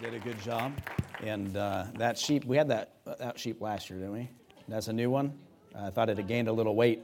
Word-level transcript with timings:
did 0.00 0.14
a 0.14 0.18
good 0.18 0.40
job. 0.42 0.72
And 1.22 1.56
uh, 1.56 1.86
that 1.96 2.18
sheep, 2.18 2.44
we 2.44 2.56
had 2.56 2.68
that, 2.68 2.96
that 3.18 3.38
sheep 3.38 3.60
last 3.60 3.88
year, 3.88 3.98
didn't 3.98 4.12
we? 4.12 4.28
That's 4.68 4.88
a 4.88 4.92
new 4.92 5.10
one. 5.10 5.32
I 5.74 5.90
thought 5.90 6.10
it 6.10 6.18
had 6.18 6.28
gained 6.28 6.48
a 6.48 6.52
little 6.52 6.74
weight 6.74 7.02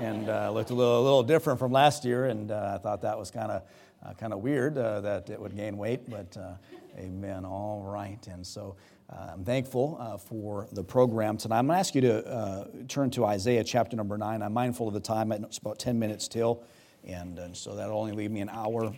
and 0.00 0.28
uh, 0.28 0.50
looked 0.50 0.70
a 0.70 0.74
little, 0.74 1.00
a 1.00 1.04
little 1.04 1.22
different 1.22 1.58
from 1.58 1.72
last 1.72 2.04
year. 2.04 2.26
And 2.26 2.50
uh, 2.50 2.72
I 2.74 2.78
thought 2.78 3.02
that 3.02 3.18
was 3.18 3.30
kind 3.30 3.50
of 3.50 3.62
uh, 4.04 4.14
kind 4.14 4.32
of 4.32 4.40
weird 4.40 4.78
uh, 4.78 5.00
that 5.00 5.28
it 5.28 5.40
would 5.40 5.56
gain 5.56 5.76
weight, 5.76 6.08
but 6.08 6.36
uh, 6.36 6.54
amen. 6.98 7.44
All 7.44 7.82
right. 7.82 8.24
And 8.26 8.46
so 8.46 8.76
uh, 9.10 9.30
I'm 9.32 9.44
thankful 9.44 10.20
for 10.26 10.68
the 10.72 10.84
program 10.84 11.36
tonight. 11.36 11.58
I'm 11.58 11.66
going 11.66 11.76
to 11.76 11.80
ask 11.80 11.94
you 11.94 12.00
to 12.02 12.68
turn 12.88 13.10
to 13.10 13.26
Isaiah 13.26 13.64
chapter 13.64 13.96
number 13.96 14.16
nine. 14.16 14.42
I'm 14.42 14.52
mindful 14.54 14.88
of 14.88 14.94
the 14.94 15.00
time. 15.00 15.30
It's 15.32 15.58
about 15.58 15.78
10 15.78 15.98
minutes 15.98 16.26
till. 16.28 16.62
And, 17.04 17.38
and 17.38 17.56
so 17.56 17.76
that'll 17.76 17.98
only 17.98 18.12
leave 18.12 18.30
me 18.30 18.40
an 18.40 18.48
hour 18.48 18.92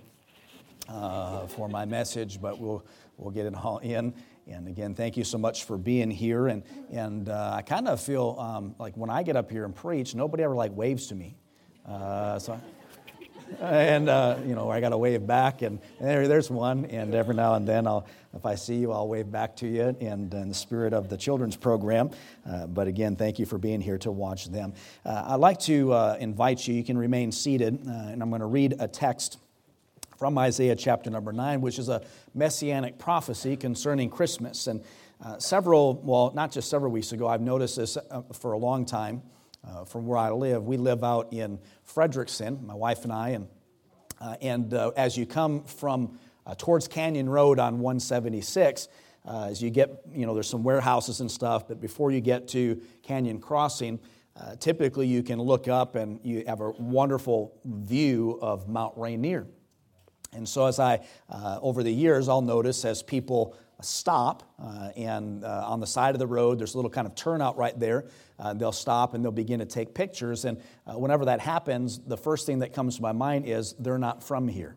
uh, 0.89 1.47
for 1.47 1.69
my 1.69 1.85
message, 1.85 2.41
but 2.41 2.59
we'll, 2.59 2.85
we'll 3.17 3.31
get 3.31 3.47
it 3.47 3.55
all 3.55 3.79
in. 3.83 4.15
And 4.47 4.67
again, 4.67 4.95
thank 4.95 5.17
you 5.17 5.25
so 5.25 5.37
much 5.37 5.65
for 5.65 5.77
being 5.77 6.11
here. 6.11 6.47
And, 6.47 6.63
and 6.91 7.29
uh, 7.29 7.53
I 7.55 7.63
kind 7.63 7.87
of 7.87 8.01
feel 8.01 8.37
um, 8.39 8.75
like 8.79 8.97
when 8.97 9.11
I 9.11 9.23
get 9.23 9.37
up 9.37 9.51
here 9.51 9.65
and 9.65 9.75
preach, 9.75 10.15
nobody 10.15 10.43
ever 10.43 10.55
like 10.55 10.75
waves 10.75 11.09
to 11.09 11.15
me. 11.15 11.37
Uh, 11.87 12.39
so, 12.39 12.59
and 13.61 14.09
uh, 14.09 14.39
you 14.47 14.55
know, 14.55 14.71
I 14.71 14.81
got 14.81 14.91
to 14.91 14.99
wave 14.99 15.27
back, 15.27 15.63
and, 15.63 15.79
and 15.99 16.09
there, 16.09 16.29
there's 16.29 16.51
one. 16.51 16.87
And 16.87 17.15
every 17.15 17.35
now 17.35 17.55
and 17.55 17.69
then, 17.69 17.87
I'll, 17.87 18.07
if 18.35 18.47
I 18.47 18.55
see 18.55 18.77
you, 18.77 18.93
I'll 18.93 19.09
wave 19.09 19.31
back 19.31 19.57
to 19.57 19.67
you 19.67 19.97
in, 20.01 20.33
in 20.33 20.49
the 20.49 20.55
spirit 20.55 20.95
of 20.95 21.11
the 21.11 21.17
children's 21.19 21.57
program. 21.57 22.11
Uh, 22.49 22.67
but 22.67 22.89
again, 22.89 23.17
thank 23.17 23.39
you 23.39 23.45
for 23.45 23.59
being 23.59 23.83
here 23.83 23.99
to 23.99 24.11
watch 24.11 24.51
them. 24.51 24.73
Uh, 25.05 25.25
I'd 25.29 25.37
like 25.37 25.61
to 25.61 26.17
invite 26.21 26.67
you. 26.67 26.75
You 26.75 26.85
can 26.85 26.97
remain 26.97 27.33
seated, 27.33 27.85
and 27.85 28.23
I'm 28.23 28.31
going 28.31 28.41
to 28.41 28.47
read 28.47 28.77
a 28.79 28.89
text 28.89 29.39
from 30.19 30.37
Isaiah 30.37 30.75
chapter 30.75 31.11
number 31.11 31.33
9, 31.33 31.61
which 31.61 31.79
is 31.79 31.89
a 31.89 32.03
messianic 32.35 32.99
prophecy 32.99 33.57
concerning 33.57 34.11
Christmas. 34.11 34.67
And 34.67 34.83
uh, 35.25 35.39
several, 35.39 35.95
well, 36.03 36.33
not 36.35 36.51
just 36.51 36.69
several 36.69 36.91
weeks 36.91 37.13
ago, 37.13 37.29
I've 37.29 37.41
noticed 37.41 37.77
this 37.77 37.97
uh, 37.97 38.23
for 38.33 38.53
a 38.53 38.59
long 38.59 38.85
time 38.85 39.23
uh, 39.67 39.85
from 39.85 40.07
where 40.07 40.19
I 40.19 40.31
live. 40.31 40.65
We 40.65 40.77
live 40.77 41.05
out 41.05 41.33
in 41.33 41.61
Frederickson, 41.87 42.65
my 42.65 42.75
wife 42.75 43.05
and 43.05 43.13
I, 43.13 43.29
and, 43.31 43.49
uh, 44.21 44.35
and 44.43 44.75
uh, 44.75 44.91
as 44.97 45.17
you 45.17 45.25
come 45.25 45.63
from 45.63 46.19
uh, 46.45 46.57
towards 46.59 46.89
Canyon 46.89 47.29
Road 47.29 47.61
on 47.61 47.79
176, 47.79 48.89
as 49.25 49.63
you 49.63 49.71
get, 49.71 49.91
you 50.11 50.27
know, 50.27 50.35
there's 50.35 50.49
some 50.49 50.65
warehouses 50.65 51.21
and 51.21 51.31
stuff, 51.31 51.69
but 51.69 51.81
before 51.81 52.11
you 52.11 52.21
get 52.21 52.49
to 52.49 52.81
Canyon 53.03 53.39
Crossing, 53.41 54.01
typically 54.59 55.07
you 55.07 55.23
can 55.23 55.41
look 55.41 55.69
up 55.69 55.97
and 55.97 56.19
you 56.25 56.45
have 56.47 56.61
a 56.61 56.71
wonderful 56.71 57.61
view 57.65 58.39
of 58.41 58.69
Mount 58.69 58.97
Rainier. 58.97 59.47
And 60.33 60.49
so, 60.49 60.67
as 60.67 60.79
I, 60.79 61.01
uh, 61.31 61.59
over 61.63 61.83
the 61.83 61.93
years, 61.93 62.29
I'll 62.29 62.43
notice 62.43 62.85
as 62.85 63.03
people 63.03 63.57
stop 63.81 64.43
uh, 64.61 64.91
and 64.97 65.45
uh, 65.45 65.65
on 65.67 65.81
the 65.81 65.87
side 65.87 66.15
of 66.15 66.19
the 66.19 66.27
road, 66.27 66.59
there's 66.59 66.75
a 66.75 66.79
little 66.79 66.91
kind 66.91 67.07
of 67.07 67.15
turnout 67.15 67.57
right 67.57 67.79
there. 67.79 68.07
Uh, 68.39 68.53
they'll 68.53 68.73
stop 68.73 69.15
and 69.15 69.25
they'll 69.25 69.31
begin 69.33 69.61
to 69.61 69.67
take 69.67 69.95
pictures. 69.95 70.45
And 70.45 70.61
uh, 70.87 70.99
whenever 70.99 71.27
that 71.27 71.41
happens, 71.41 71.99
the 71.99 72.17
first 72.17 72.47
thing 72.47 72.61
that 72.61 72.73
comes 72.73 72.97
to 72.97 73.03
my 73.03 73.13
mind 73.13 73.47
is 73.47 73.75
they're 73.79 73.99
not 73.99 74.23
from 74.23 74.49
here. 74.49 74.77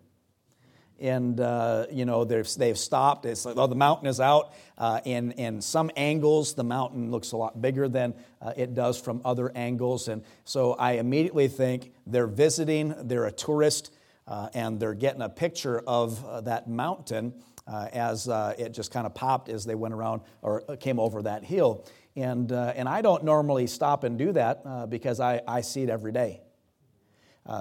And, 0.99 1.39
uh, 1.39 1.88
you 1.91 2.05
know, 2.05 2.25
they've, 2.25 2.47
they've 2.55 2.77
stopped. 2.77 3.25
It's 3.25 3.44
like, 3.44 3.57
oh, 3.57 3.66
the 3.66 3.75
mountain 3.75 4.07
is 4.07 4.19
out. 4.19 4.53
and 4.77 5.33
in 5.33 5.61
some 5.61 5.89
angles, 5.97 6.53
the 6.53 6.63
mountain 6.63 7.09
looks 7.09 7.31
a 7.31 7.38
lot 7.38 7.59
bigger 7.59 7.89
than 7.89 8.13
it 8.55 8.75
does 8.75 9.02
from 9.02 9.19
other 9.25 9.52
angles. 9.55 10.07
And 10.07 10.23
so 10.45 10.73
I 10.73 10.94
immediately 10.94 11.47
think 11.47 11.91
they're 12.05 12.27
visiting, 12.27 12.94
they're 13.07 13.25
a 13.25 13.31
tourist 13.31 13.91
uh, 14.27 14.50
and 14.53 14.80
they're 14.80 14.94
getting 14.94 15.22
a 15.22 15.30
picture 15.30 15.80
of 15.80 16.23
uh, 16.25 16.41
that 16.41 16.69
mountain 16.69 17.33
uh, 17.67 17.88
as 17.91 18.28
uh, 18.28 18.53
it 18.58 18.73
just 18.73 18.91
kind 18.91 19.05
of 19.05 19.13
popped 19.13 19.50
as 19.50 19.66
they 19.66 19.75
went 19.75 19.94
around 19.94 20.22
or 20.41 20.63
uh, 20.67 20.75
came 20.75 21.00
over 21.00 21.22
that 21.22 21.44
hill. 21.44 21.86
And, 22.16 22.52
uh, 22.52 22.73
and 22.75 22.89
I 22.89 23.02
don't 23.02 23.23
normally 23.23 23.67
stop 23.67 24.03
and 24.03 24.17
do 24.17 24.31
that 24.33 24.89
because 24.89 25.19
I, 25.19 25.41
I 25.47 25.62
see 25.62 25.84
it 25.84 25.90
every 25.90 26.12
day. 26.12 26.41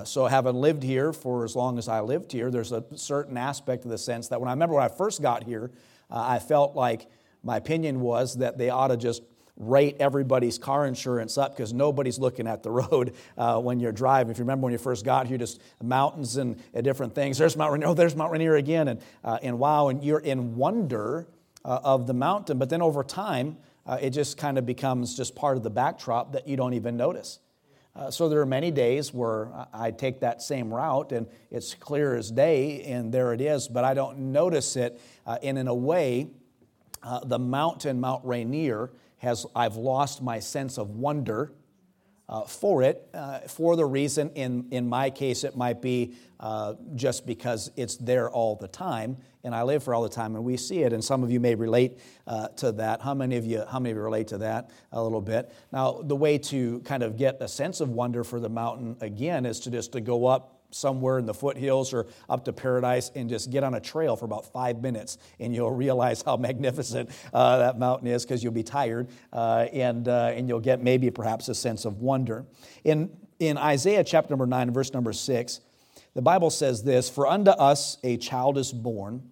so, 0.05 0.27
having 0.27 0.57
lived 0.57 0.83
here 0.83 1.13
for 1.13 1.45
as 1.45 1.55
long 1.55 1.79
as 1.79 1.87
I 1.89 2.01
lived 2.01 2.33
here, 2.33 2.51
there's 2.51 2.73
a 2.73 2.85
certain 2.97 3.37
aspect 3.37 3.85
of 3.85 3.91
the 3.91 3.99
sense 3.99 4.29
that 4.29 4.41
when 4.41 4.49
I 4.49 4.53
remember 4.53 4.75
when 4.75 4.85
I 4.85 4.89
first 4.89 5.23
got 5.23 5.45
here, 5.45 5.71
I 6.11 6.41
felt 6.41 6.75
like 6.75 7.07
my 7.45 7.57
opinion 7.57 8.01
was 8.01 8.39
that 8.39 8.59
they 8.59 8.71
ought 8.71 8.89
to 8.89 8.97
just 8.97 9.23
rate 9.57 9.97
everybody's 10.01 10.59
car 10.59 10.87
insurance 10.87 11.37
up 11.39 11.55
because 11.55 11.73
nobody's 11.73 12.19
looking 12.19 12.47
at 12.47 12.63
the 12.63 12.71
road 12.71 13.15
uh, 13.37 13.61
when 13.61 13.81
you're 13.81 13.93
driving. 13.93 14.31
If 14.31 14.39
you 14.39 14.45
remember 14.45 14.65
when 14.65 14.73
you 14.73 14.79
first 14.79 15.05
got 15.05 15.27
here, 15.27 15.39
just 15.39 15.61
mountains 15.83 16.37
and, 16.37 16.61
and 16.75 16.85
different 16.85 17.15
things. 17.15 17.39
There's 17.39 17.57
Mount 17.57 17.73
Rainier. 17.73 17.89
Oh, 17.89 17.95
there's 17.95 18.17
Mount 18.17 18.33
Rainier 18.33 18.57
again. 18.57 18.89
And, 18.89 19.01
uh, 19.23 19.39
and 19.43 19.59
wow, 19.59 19.89
and 19.89 20.03
you're 20.03 20.21
in 20.21 20.57
wonder 20.57 21.29
uh, 21.65 21.81
of 21.85 22.07
the 22.07 22.15
mountain. 22.15 22.59
But 22.59 22.71
then 22.71 22.83
over 22.83 23.05
time, 23.05 23.59
uh, 23.87 23.99
it 24.01 24.11
just 24.11 24.39
kind 24.39 24.59
of 24.59 24.67
becomes 24.67 25.17
just 25.17 25.35
part 25.35 25.57
of 25.57 25.63
the 25.63 25.71
backdrop 25.71 26.33
that 26.33 26.49
you 26.49 26.57
don't 26.57 26.75
even 26.75 26.97
notice. 26.97 27.39
Uh, 27.95 28.11
so 28.11 28.29
there 28.29 28.41
are 28.41 28.47
many 28.47 28.71
days 28.71 29.13
where 29.13 29.51
I 29.75 29.91
take 29.91 30.21
that 30.21 30.43
same 30.43 30.73
route 30.73 31.11
and 31.11 31.27
it's 31.51 31.75
clear 31.75 32.15
as 32.15 32.31
day 32.31 32.83
and 32.85 33.13
there 33.13 33.35
it 33.35 33.41
is, 33.41 33.67
but 33.67 33.83
I 33.85 33.95
don't 33.95 34.33
notice 34.33 34.77
it. 34.77 35.01
Uh, 35.27 35.39
and 35.43 35.59
in 35.59 35.67
a 35.67 35.75
way, 35.75 36.29
the 37.25 37.39
mountain, 37.39 38.01
Mount 38.01 38.25
Rainier, 38.25 38.91
has 39.21 39.47
I've 39.55 39.77
lost 39.77 40.23
my 40.23 40.41
sense 40.41 40.77
of 40.77 40.91
wonder 40.91 41.53
uh, 42.31 42.43
for 42.43 42.81
it, 42.85 43.09
uh, 43.13 43.41
for 43.41 43.75
the 43.75 43.85
reason, 43.85 44.31
in, 44.37 44.69
in 44.71 44.89
my 44.89 45.11
case, 45.11 45.43
it 45.43 45.57
might 45.57 45.83
be 45.83 46.15
uh, 46.39 46.75
just 46.95 47.27
because 47.27 47.73
it's 47.75 47.97
there 47.97 48.31
all 48.31 48.55
the 48.55 48.69
time, 48.69 49.17
and 49.43 49.53
I 49.53 49.65
live 49.65 49.83
for 49.83 49.97
all 49.97 50.05
the 50.05 50.09
time, 50.09 50.37
and 50.37 50.45
we 50.45 50.57
see 50.57 50.85
it. 50.85 50.93
And 50.93 51.05
some 51.05 51.25
of 51.25 51.33
you 51.33 51.41
may 51.41 51.57
relate 51.57 51.99
uh, 52.29 52.47
to 52.59 52.71
that. 52.73 53.03
How 53.03 53.15
many 53.15 53.37
of 53.37 53.45
you? 53.45 53.65
How 53.69 53.81
many 53.81 53.91
of 53.91 53.97
you 53.97 54.03
relate 54.03 54.29
to 54.29 54.39
that 54.39 54.71
a 54.93 55.03
little 55.03 55.21
bit? 55.21 55.53
Now, 55.73 56.03
the 56.05 56.15
way 56.15 56.39
to 56.39 56.79
kind 56.81 57.03
of 57.03 57.17
get 57.17 57.39
a 57.41 57.49
sense 57.49 57.81
of 57.81 57.89
wonder 57.89 58.23
for 58.23 58.39
the 58.39 58.49
mountain 58.49 58.97
again 59.01 59.45
is 59.45 59.59
to 59.61 59.71
just 59.71 59.91
to 59.93 60.01
go 60.01 60.27
up 60.27 60.60
somewhere 60.71 61.19
in 61.19 61.27
the 61.27 61.35
foothills 61.35 61.93
or 61.93 62.07
up 62.29 62.45
to 62.45 62.53
paradise 62.53 63.11
and 63.15 63.29
just 63.29 63.51
get 63.51 63.65
on 63.65 63.75
a 63.75 63.81
trail 63.81 64.17
for 64.17 64.25
about 64.25 64.53
five 64.53 64.81
minutes 64.81 65.19
and 65.39 65.55
you'll 65.55 65.71
realize 65.71 66.23
how 66.23 66.37
magnificent 66.39 67.11
uh, 67.33 67.59
that 67.59 67.79
mountain 67.79 68.09
is 68.09 68.25
because 68.25 68.43
you'll 68.43 68.53
be 68.53 68.63
tired 68.63 69.09
uh, 69.33 69.67
and, 69.73 70.09
uh, 70.09 70.33
and 70.35 70.49
you'll 70.49 70.61
get 70.61 70.83
maybe 70.83 71.11
perhaps 71.11 71.49
a 71.49 71.55
sense 71.55 71.85
of 71.85 72.01
wonder. 72.01 72.45
In, 72.85 73.11
in 73.39 73.57
Isaiah 73.59 74.05
chapter 74.05 74.31
number 74.31 74.47
9, 74.47 74.71
verse 74.73 74.93
number 74.93 75.13
6, 75.13 75.61
the 76.15 76.23
Bible 76.23 76.51
says 76.51 76.83
this 76.83 77.09
For 77.09 77.27
unto 77.27 77.51
us 77.51 77.99
a 78.03 78.17
child 78.17 78.59
is 78.59 78.73
born, 78.73 79.23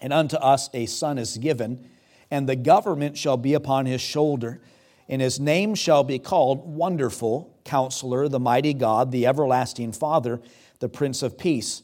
and 0.00 0.12
unto 0.12 0.36
us 0.36 0.68
a 0.74 0.86
son 0.86 1.18
is 1.18 1.38
given, 1.38 1.88
and 2.30 2.48
the 2.48 2.56
government 2.56 3.16
shall 3.16 3.36
be 3.36 3.54
upon 3.54 3.86
his 3.86 4.00
shoulder. 4.00 4.60
And 5.08 5.22
his 5.22 5.40
name 5.40 5.74
shall 5.74 6.04
be 6.04 6.18
called 6.18 6.66
Wonderful, 6.66 7.58
Counselor, 7.64 8.28
the 8.28 8.40
Mighty 8.40 8.74
God, 8.74 9.10
the 9.10 9.26
Everlasting 9.26 9.92
Father, 9.92 10.40
the 10.80 10.88
Prince 10.88 11.22
of 11.22 11.38
Peace. 11.38 11.82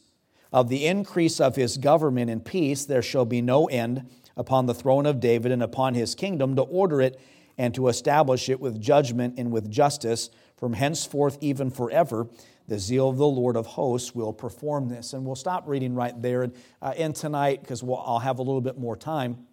Of 0.52 0.68
the 0.68 0.86
increase 0.86 1.40
of 1.40 1.56
his 1.56 1.78
government 1.78 2.30
and 2.30 2.44
peace 2.44 2.84
there 2.84 3.02
shall 3.02 3.24
be 3.24 3.42
no 3.42 3.66
end 3.66 4.08
upon 4.36 4.66
the 4.66 4.74
throne 4.74 5.06
of 5.06 5.20
David 5.20 5.50
and 5.50 5.62
upon 5.62 5.94
his 5.94 6.14
kingdom 6.14 6.54
to 6.56 6.62
order 6.62 7.00
it 7.00 7.20
and 7.56 7.74
to 7.74 7.88
establish 7.88 8.48
it 8.48 8.60
with 8.60 8.80
judgment 8.80 9.34
and 9.38 9.50
with 9.50 9.70
justice 9.70 10.30
from 10.56 10.74
henceforth 10.74 11.38
even 11.40 11.70
forever. 11.70 12.28
The 12.66 12.78
zeal 12.78 13.10
of 13.10 13.16
the 13.16 13.26
Lord 13.26 13.56
of 13.56 13.66
hosts 13.66 14.14
will 14.14 14.32
perform 14.32 14.88
this. 14.88 15.12
And 15.12 15.24
we'll 15.24 15.34
stop 15.34 15.68
reading 15.68 15.94
right 15.94 16.20
there. 16.20 16.42
And, 16.42 16.54
uh, 16.80 16.94
and 16.96 17.14
tonight, 17.14 17.60
because 17.60 17.82
we'll, 17.82 18.02
I'll 18.04 18.18
have 18.18 18.38
a 18.38 18.42
little 18.42 18.60
bit 18.60 18.78
more 18.78 18.96
time, 18.96 19.46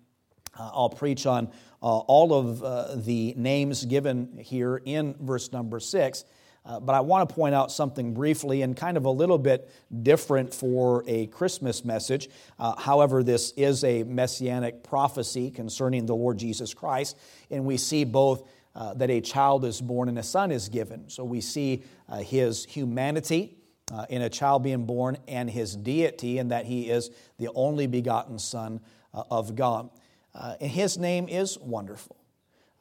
uh, 0.57 0.69
I'll 0.73 0.89
preach 0.89 1.25
on 1.25 1.51
uh, 1.81 1.97
all 1.99 2.33
of 2.33 2.63
uh, 2.63 2.95
the 2.95 3.33
names 3.37 3.85
given 3.85 4.37
here 4.37 4.81
in 4.85 5.15
verse 5.19 5.51
number 5.51 5.79
six. 5.79 6.25
Uh, 6.63 6.79
but 6.79 6.93
I 6.93 6.99
want 6.99 7.27
to 7.27 7.33
point 7.33 7.55
out 7.55 7.71
something 7.71 8.13
briefly 8.13 8.61
and 8.61 8.77
kind 8.77 8.95
of 8.95 9.05
a 9.05 9.09
little 9.09 9.39
bit 9.39 9.71
different 10.03 10.53
for 10.53 11.03
a 11.07 11.25
Christmas 11.27 11.83
message. 11.83 12.29
Uh, 12.59 12.75
however, 12.75 13.23
this 13.23 13.51
is 13.57 13.83
a 13.83 14.03
messianic 14.03 14.83
prophecy 14.83 15.49
concerning 15.49 16.05
the 16.05 16.15
Lord 16.15 16.37
Jesus 16.37 16.73
Christ, 16.73 17.17
and 17.49 17.65
we 17.65 17.77
see 17.77 18.03
both 18.03 18.47
uh, 18.75 18.93
that 18.93 19.09
a 19.09 19.21
child 19.21 19.65
is 19.65 19.81
born 19.81 20.07
and 20.07 20.19
a 20.19 20.23
son 20.23 20.51
is 20.51 20.69
given. 20.69 21.09
So 21.09 21.23
we 21.23 21.41
see 21.41 21.83
uh, 22.07 22.19
his 22.19 22.63
humanity 22.65 23.57
uh, 23.91 24.05
in 24.09 24.21
a 24.21 24.29
child 24.29 24.63
being 24.63 24.85
born 24.85 25.17
and 25.27 25.49
his 25.49 25.75
deity, 25.75 26.37
in 26.37 26.49
that 26.49 26.65
he 26.65 26.89
is 26.89 27.09
the 27.37 27.49
only 27.55 27.87
begotten 27.87 28.39
Son 28.39 28.79
uh, 29.13 29.23
of 29.29 29.55
God. 29.55 29.89
And 30.33 30.71
his 30.71 30.97
name 30.97 31.27
is 31.27 31.57
wonderful. 31.59 32.15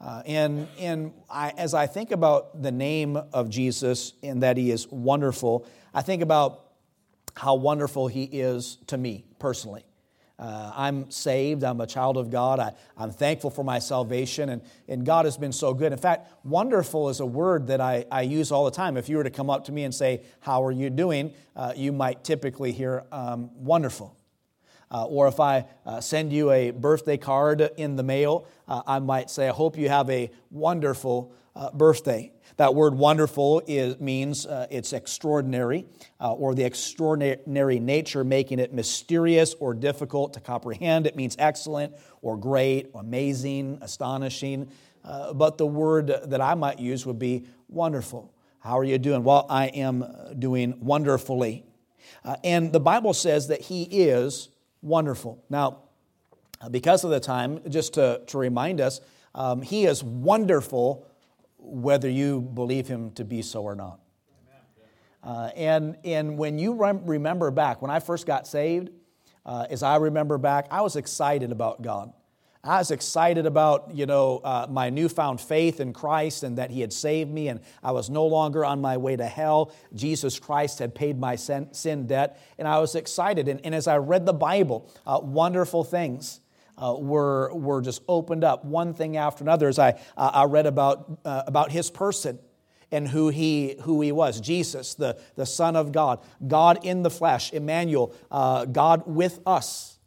Uh, 0.01 0.23
and 0.25 0.67
and 0.79 1.13
I, 1.29 1.51
as 1.51 1.75
I 1.75 1.87
think 1.87 2.11
about 2.11 2.63
the 2.63 2.73
name 2.73 3.17
of 3.17 3.51
Jesus 3.51 4.15
and 4.23 4.43
that 4.43 4.57
he 4.57 4.71
is 4.71 4.89
wonderful, 4.89 5.67
I 5.93 6.01
think 6.03 6.23
about 6.23 6.65
how 7.37 7.55
wonderful 7.55 8.09
he 8.09 8.25
is 8.25 8.79
to 8.87 8.97
me 8.97 9.25
personally. 9.39 9.85
Uh, 10.39 10.73
I'm 10.75 11.11
saved. 11.11 11.65
I'm 11.65 11.83
a 11.83 11.87
child 11.87 12.17
of 12.17 12.31
God. 12.31 12.61
I, 12.61 12.73
I'm 12.97 13.11
thankful 13.11 13.51
for 13.51 13.63
my 13.63 13.79
salvation, 13.79 14.49
and, 14.49 14.63
and 14.89 15.05
God 15.05 15.27
has 15.27 15.37
been 15.37 15.53
so 15.53 15.75
good. 15.75 15.93
In 15.93 15.99
fact, 15.99 16.33
wonderful 16.45 17.11
is 17.11 17.21
a 17.21 17.27
word 17.27 17.67
that 17.67 17.83
I, 17.83 18.07
I 18.11 18.23
use 18.23 18.51
all 18.51 18.65
the 18.65 18.71
time. 18.71 18.97
If 18.97 19.11
you 19.11 19.19
were 19.19 19.25
to 19.25 19.31
come 19.31 19.51
up 19.51 19.67
to 19.67 19.73
me 19.73 19.85
and 19.85 19.95
say, 19.95 20.23
How 20.41 20.65
are 20.65 20.73
you 20.73 20.89
doing? 20.89 21.35
Uh, 21.55 21.75
you 21.77 21.93
might 21.93 22.25
typically 22.25 22.73
hear 22.73 23.05
um, 23.13 23.51
wonderful. 23.55 24.17
Uh, 24.91 25.05
or 25.05 25.29
if 25.29 25.39
I 25.39 25.67
uh, 25.87 26.01
send 26.01 26.33
you 26.33 26.51
a 26.51 26.71
birthday 26.73 27.17
card 27.17 27.71
in 27.77 27.97
the 27.97 28.03
mail, 28.03 28.47
uh, 28.67 28.83
I 28.87 28.99
might 28.99 29.31
say, 29.31 29.49
I 29.49 29.53
hope 29.53 29.77
you 29.77 29.89
have 29.89 30.11
a 30.11 30.31
wonderful 30.51 31.33
uh, 31.55 31.71
birthday. 31.71 32.33
That 32.57 32.75
word 32.75 32.95
wonderful 32.95 33.63
is, 33.67 34.01
means 34.01 34.47
uh, 34.47 34.67
it's 34.71 34.93
extraordinary, 34.93 35.87
uh, 36.21 36.33
or 36.33 36.55
the 36.55 36.65
extraordinary 36.65 37.79
nature 37.79 38.25
making 38.25 38.59
it 38.59 38.73
mysterious 38.75 39.55
or 39.61 39.75
difficult 39.75 40.35
to 40.35 40.41
comprehend. 40.41 41.07
It 41.07 41.17
means 41.17 41.37
excellent 41.39 41.95
or 42.21 42.37
great, 42.37 42.91
amazing, 42.95 43.79
astonishing. 43.83 44.69
But 45.03 45.57
the 45.57 45.67
word 45.67 46.13
that 46.25 46.41
I 46.41 46.55
might 46.55 46.79
use 46.79 47.07
would 47.07 47.19
be 47.19 47.47
wonderful. 47.69 48.33
How 48.59 48.79
are 48.79 48.85
you 48.85 48.99
doing? 48.99 49.25
Well, 49.25 49.47
I 49.49 49.69
am 49.69 50.05
doing 50.39 50.75
wonderfully. 50.81 51.65
Uh, 52.25 52.37
and 52.45 52.73
the 52.73 52.81
Bible 52.81 53.15
says 53.15 53.49
that 53.49 53.63
He 53.63 53.85
is 53.85 54.51
wonderful. 54.83 55.43
Now, 55.49 55.79
because 56.71 57.05
of 57.05 57.11
the 57.11 57.21
time, 57.21 57.61
just 57.69 57.95
to, 57.95 58.21
to 58.27 58.39
remind 58.39 58.81
us, 58.81 59.01
um, 59.35 59.63
He 59.63 59.87
is 59.87 60.03
wonderful 60.03 61.07
whether 61.59 62.09
you 62.09 62.41
believe 62.41 62.89
him 62.89 63.11
to 63.13 63.25
be 63.25 63.43
so 63.43 63.63
or 63.63 63.75
not. 63.75 64.01
Uh, 65.23 65.51
and, 65.55 65.99
and 66.05 66.39
when 66.39 66.59
you 66.59 66.73
rem- 66.73 67.05
remember 67.05 67.51
back, 67.51 67.83
when 67.83 67.91
I 67.91 68.01
first 68.01 68.27
got 68.27 68.47
saved, 68.47 68.89
uh, 69.45 69.67
as 69.69 69.83
I 69.83 69.97
remember 69.97 70.39
back, 70.39 70.67
I 70.71 70.81
was 70.81 70.97
excited 70.97 71.53
about 71.53 71.83
God. 71.83 72.13
I 72.63 72.79
was 72.79 72.91
excited 72.91 73.47
about, 73.47 73.91
you 73.95 74.05
know, 74.05 74.39
uh, 74.45 74.67
my 74.69 74.91
newfound 74.91 75.41
faith 75.41 75.81
in 75.81 75.95
Christ 75.95 76.43
and 76.43 76.59
that 76.59 76.71
He 76.71 76.83
had 76.83 76.93
saved 76.93 77.31
me 77.31 77.49
and 77.49 77.61
I 77.83 77.93
was 77.93 78.11
no 78.11 78.27
longer 78.27 78.67
on 78.67 78.83
my 78.83 78.99
way 78.99 79.17
to 79.17 79.25
hell. 79.25 79.73
Jesus 79.95 80.39
Christ 80.39 80.79
had 80.79 80.95
paid 80.95 81.19
my 81.19 81.37
sin, 81.37 81.73
sin 81.73 82.07
debt 82.07 82.39
and 82.59 82.69
I 82.69 82.79
was 82.79 82.95
excited. 82.95 83.49
And, 83.49 83.65
and 83.65 83.75
as 83.75 83.89
I 83.89 83.97
read 83.97 84.27
the 84.27 84.35
Bible, 84.35 84.93
uh, 85.07 85.21
wonderful 85.23 85.85
things 85.85 86.41
uh, 86.77 86.95
were, 86.99 87.51
were 87.55 87.81
just 87.81 88.03
opened 88.09 88.45
up, 88.45 88.63
one 88.63 88.93
thing 88.93 89.17
after 89.17 89.43
another, 89.43 89.69
as 89.69 89.79
I, 89.79 89.93
uh, 90.19 90.31
I 90.35 90.45
read 90.45 90.67
about, 90.67 91.19
uh, 91.25 91.45
about 91.47 91.71
his 91.71 91.89
person 91.89 92.39
and 92.93 93.09
who 93.09 93.31
he, 93.31 93.77
who 93.83 94.03
he 94.03 94.13
was 94.13 94.39
Jesus, 94.39 94.95
the, 94.95 95.19
the 95.35 95.47
Son 95.47 95.77
of 95.77 95.93
God, 95.93 96.21
God 96.47 96.85
in 96.85 97.05
the 97.05 97.11
flesh, 97.11 97.55
Emmanuel, 97.55 98.15
uh, 98.31 98.67
God 98.67 99.05
with 99.07 99.41
us. 99.47 99.99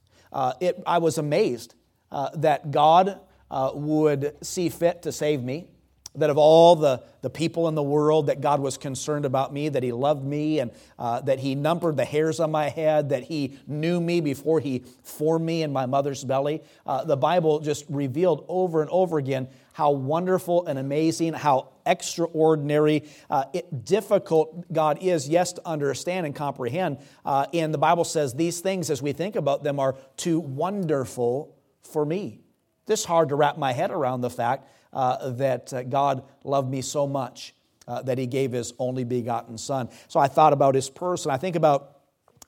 It, 0.59 0.81
I 0.85 0.99
was 0.99 1.17
amazed 1.17 1.73
uh, 2.13 2.29
that 2.35 2.71
God 2.71 3.19
would 3.51 4.35
see 4.41 4.69
fit 4.69 5.01
to 5.03 5.11
save 5.11 5.43
me 5.43 5.67
that 6.15 6.29
of 6.29 6.37
all 6.37 6.75
the, 6.75 7.01
the 7.21 7.29
people 7.29 7.67
in 7.67 7.75
the 7.75 7.83
world 7.83 8.27
that 8.27 8.41
god 8.41 8.59
was 8.59 8.77
concerned 8.77 9.25
about 9.25 9.53
me 9.53 9.69
that 9.69 9.83
he 9.83 9.91
loved 9.91 10.23
me 10.23 10.59
and 10.59 10.71
uh, 10.99 11.21
that 11.21 11.39
he 11.39 11.55
numbered 11.55 11.97
the 11.97 12.05
hairs 12.05 12.39
on 12.39 12.51
my 12.51 12.69
head 12.69 13.09
that 13.09 13.23
he 13.23 13.57
knew 13.67 13.99
me 13.99 14.21
before 14.21 14.59
he 14.59 14.83
formed 15.03 15.45
me 15.45 15.63
in 15.63 15.73
my 15.73 15.85
mother's 15.85 16.23
belly 16.23 16.61
uh, 16.85 17.03
the 17.03 17.17
bible 17.17 17.59
just 17.59 17.85
revealed 17.89 18.45
over 18.47 18.81
and 18.81 18.89
over 18.91 19.17
again 19.17 19.47
how 19.73 19.89
wonderful 19.89 20.65
and 20.67 20.77
amazing 20.77 21.33
how 21.33 21.69
extraordinary 21.85 23.03
uh, 23.29 23.45
it, 23.53 23.83
difficult 23.83 24.71
god 24.71 24.99
is 25.01 25.27
yes 25.27 25.53
to 25.53 25.67
understand 25.67 26.25
and 26.25 26.35
comprehend. 26.35 26.97
Uh, 27.25 27.45
and 27.53 27.73
the 27.73 27.77
bible 27.77 28.03
says 28.03 28.33
these 28.33 28.61
things 28.61 28.89
as 28.89 29.01
we 29.01 29.11
think 29.11 29.35
about 29.35 29.63
them 29.63 29.79
are 29.79 29.95
too 30.15 30.39
wonderful 30.39 31.52
for 31.83 32.05
me 32.05 32.43
this 32.85 33.01
is 33.01 33.05
hard 33.05 33.29
to 33.29 33.35
wrap 33.35 33.57
my 33.57 33.71
head 33.71 33.91
around 33.91 34.21
the 34.21 34.29
fact 34.29 34.67
uh, 34.91 35.29
that 35.31 35.73
uh, 35.73 35.83
God 35.83 36.23
loved 36.43 36.69
me 36.69 36.81
so 36.81 37.07
much 37.07 37.53
uh, 37.87 38.01
that 38.03 38.17
he 38.17 38.27
gave 38.27 38.51
his 38.51 38.73
only 38.79 39.03
begotten 39.03 39.57
Son. 39.57 39.89
So 40.07 40.19
I 40.19 40.27
thought 40.27 40.53
about 40.53 40.75
his 40.75 40.89
person. 40.89 41.31
I 41.31 41.37
think 41.37 41.55
about 41.55 41.92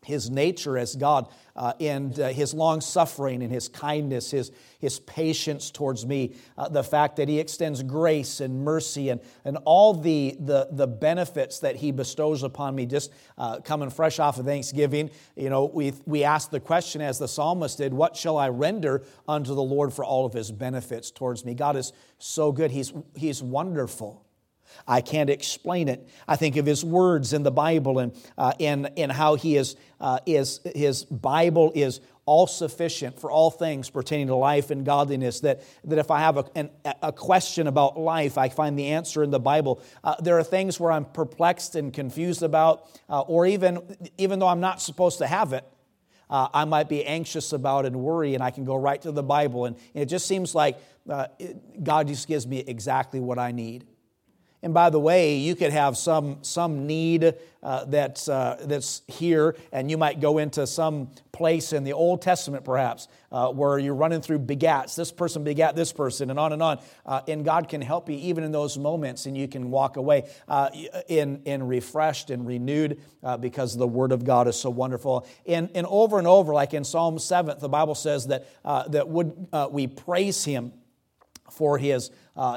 his 0.05 0.29
nature 0.29 0.77
as 0.77 0.95
God 0.95 1.27
uh, 1.55 1.73
and 1.79 2.19
uh, 2.19 2.27
his 2.29 2.53
long 2.53 2.81
suffering 2.81 3.41
and 3.41 3.51
his 3.51 3.67
kindness, 3.67 4.31
his, 4.31 4.51
his 4.79 4.99
patience 4.99 5.71
towards 5.71 6.05
me, 6.05 6.35
uh, 6.57 6.67
the 6.67 6.83
fact 6.83 7.15
that 7.15 7.29
he 7.29 7.39
extends 7.39 7.81
grace 7.81 8.39
and 8.39 8.63
mercy 8.63 9.09
and, 9.09 9.21
and 9.45 9.57
all 9.65 9.93
the, 9.93 10.35
the, 10.39 10.67
the 10.71 10.87
benefits 10.87 11.59
that 11.59 11.77
he 11.77 11.91
bestows 11.91 12.43
upon 12.43 12.75
me. 12.75 12.85
Just 12.85 13.13
uh, 13.37 13.59
coming 13.61 13.89
fresh 13.89 14.19
off 14.19 14.37
of 14.37 14.45
Thanksgiving, 14.45 15.09
you 15.35 15.49
know, 15.49 15.65
we, 15.65 15.93
we 16.05 16.23
asked 16.23 16.51
the 16.51 16.59
question 16.59 17.01
as 17.01 17.19
the 17.19 17.27
psalmist 17.27 17.77
did, 17.77 17.93
What 17.93 18.15
shall 18.15 18.37
I 18.37 18.49
render 18.49 19.03
unto 19.27 19.55
the 19.55 19.63
Lord 19.63 19.93
for 19.93 20.03
all 20.03 20.25
of 20.25 20.33
his 20.33 20.51
benefits 20.51 21.11
towards 21.11 21.45
me? 21.45 21.53
God 21.53 21.77
is 21.77 21.93
so 22.17 22.51
good, 22.51 22.71
he's, 22.71 22.93
he's 23.15 23.41
wonderful. 23.41 24.24
I 24.87 25.01
can't 25.01 25.29
explain 25.29 25.87
it. 25.87 26.07
I 26.27 26.35
think 26.35 26.57
of 26.57 26.65
his 26.65 26.83
words 26.83 27.33
in 27.33 27.43
the 27.43 27.51
Bible 27.51 27.99
and, 27.99 28.15
uh, 28.37 28.53
and, 28.59 28.89
and 28.97 29.11
how 29.11 29.35
he 29.35 29.57
is, 29.57 29.75
uh, 29.99 30.19
is, 30.25 30.59
his 30.75 31.03
Bible 31.03 31.71
is 31.75 32.01
all 32.25 32.47
sufficient 32.47 33.19
for 33.19 33.29
all 33.29 33.51
things 33.51 33.89
pertaining 33.89 34.27
to 34.27 34.35
life 34.35 34.71
and 34.71 34.85
godliness. 34.85 35.41
That, 35.41 35.61
that 35.83 35.99
if 35.99 36.09
I 36.09 36.19
have 36.19 36.37
a, 36.37 36.45
an, 36.55 36.69
a 37.01 37.11
question 37.11 37.67
about 37.67 37.99
life, 37.99 38.37
I 38.37 38.49
find 38.49 38.77
the 38.77 38.87
answer 38.87 39.23
in 39.23 39.29
the 39.29 39.39
Bible. 39.39 39.81
Uh, 40.03 40.15
there 40.19 40.37
are 40.39 40.43
things 40.43 40.79
where 40.79 40.91
I'm 40.91 41.05
perplexed 41.05 41.75
and 41.75 41.93
confused 41.93 42.41
about, 42.41 42.87
uh, 43.09 43.21
or 43.21 43.45
even, 43.45 43.81
even 44.17 44.39
though 44.39 44.47
I'm 44.47 44.59
not 44.59 44.81
supposed 44.81 45.19
to 45.19 45.27
have 45.27 45.53
it, 45.53 45.65
uh, 46.27 46.47
I 46.51 46.65
might 46.65 46.89
be 46.89 47.05
anxious 47.05 47.53
about 47.53 47.85
and 47.85 47.95
worry, 47.97 48.33
and 48.33 48.43
I 48.43 48.49
can 48.49 48.65
go 48.65 48.75
right 48.75 48.99
to 49.03 49.11
the 49.11 49.21
Bible. 49.21 49.65
And, 49.65 49.75
and 49.93 50.01
it 50.01 50.07
just 50.07 50.27
seems 50.27 50.55
like 50.55 50.79
uh, 51.07 51.27
God 51.83 52.07
just 52.07 52.27
gives 52.27 52.47
me 52.47 52.63
exactly 52.65 53.19
what 53.19 53.37
I 53.37 53.51
need. 53.51 53.85
And 54.65 54.73
by 54.73 54.89
the 54.89 54.99
way, 54.99 55.35
you 55.35 55.55
could 55.55 55.71
have 55.71 55.95
some, 55.95 56.39
some 56.41 56.87
need 56.87 57.35
uh, 57.61 57.85
that's, 57.85 58.27
uh, 58.27 58.57
that's 58.65 59.03
here, 59.05 59.55
and 59.71 59.91
you 59.91 59.97
might 59.97 60.19
go 60.19 60.39
into 60.39 60.65
some 60.65 61.11
place 61.31 61.71
in 61.71 61.83
the 61.83 61.93
Old 61.93 62.23
Testament, 62.23 62.65
perhaps, 62.65 63.07
uh, 63.31 63.49
where 63.49 63.77
you're 63.77 63.93
running 63.93 64.21
through 64.21 64.39
begats. 64.39 64.95
This 64.95 65.11
person 65.11 65.43
begat 65.43 65.75
this 65.75 65.93
person, 65.93 66.31
and 66.31 66.39
on 66.39 66.51
and 66.51 66.63
on. 66.63 66.79
Uh, 67.05 67.21
and 67.27 67.45
God 67.45 67.69
can 67.69 67.79
help 67.79 68.09
you 68.09 68.17
even 68.17 68.43
in 68.43 68.51
those 68.51 68.75
moments, 68.75 69.27
and 69.27 69.37
you 69.37 69.47
can 69.47 69.69
walk 69.69 69.97
away 69.97 70.27
uh, 70.47 70.71
in, 71.07 71.43
in 71.45 71.67
refreshed 71.67 72.31
and 72.31 72.47
renewed 72.47 72.99
uh, 73.21 73.37
because 73.37 73.77
the 73.77 73.87
Word 73.87 74.11
of 74.11 74.25
God 74.25 74.47
is 74.47 74.59
so 74.59 74.71
wonderful. 74.71 75.27
And, 75.45 75.69
and 75.75 75.85
over 75.85 76.17
and 76.17 76.25
over, 76.25 76.55
like 76.55 76.73
in 76.73 76.83
Psalm 76.83 77.19
7, 77.19 77.59
the 77.59 77.69
Bible 77.69 77.93
says 77.93 78.25
that, 78.27 78.47
that 78.63 79.07
would, 79.09 79.47
we 79.69 79.85
praise 79.85 80.43
Him 80.43 80.73
for 81.51 81.77
His, 81.77 82.09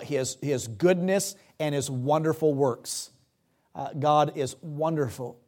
his, 0.04 0.38
his 0.40 0.68
goodness 0.68 1.36
and 1.60 1.74
his 1.74 1.90
wonderful 1.90 2.54
works. 2.54 3.10
Uh, 3.74 3.92
God 3.98 4.36
is 4.36 4.56
wonderful, 4.62 5.38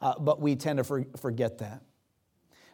uh, 0.00 0.18
but 0.18 0.40
we 0.40 0.56
tend 0.56 0.78
to 0.78 0.84
for, 0.84 1.04
forget 1.16 1.58
that. 1.58 1.82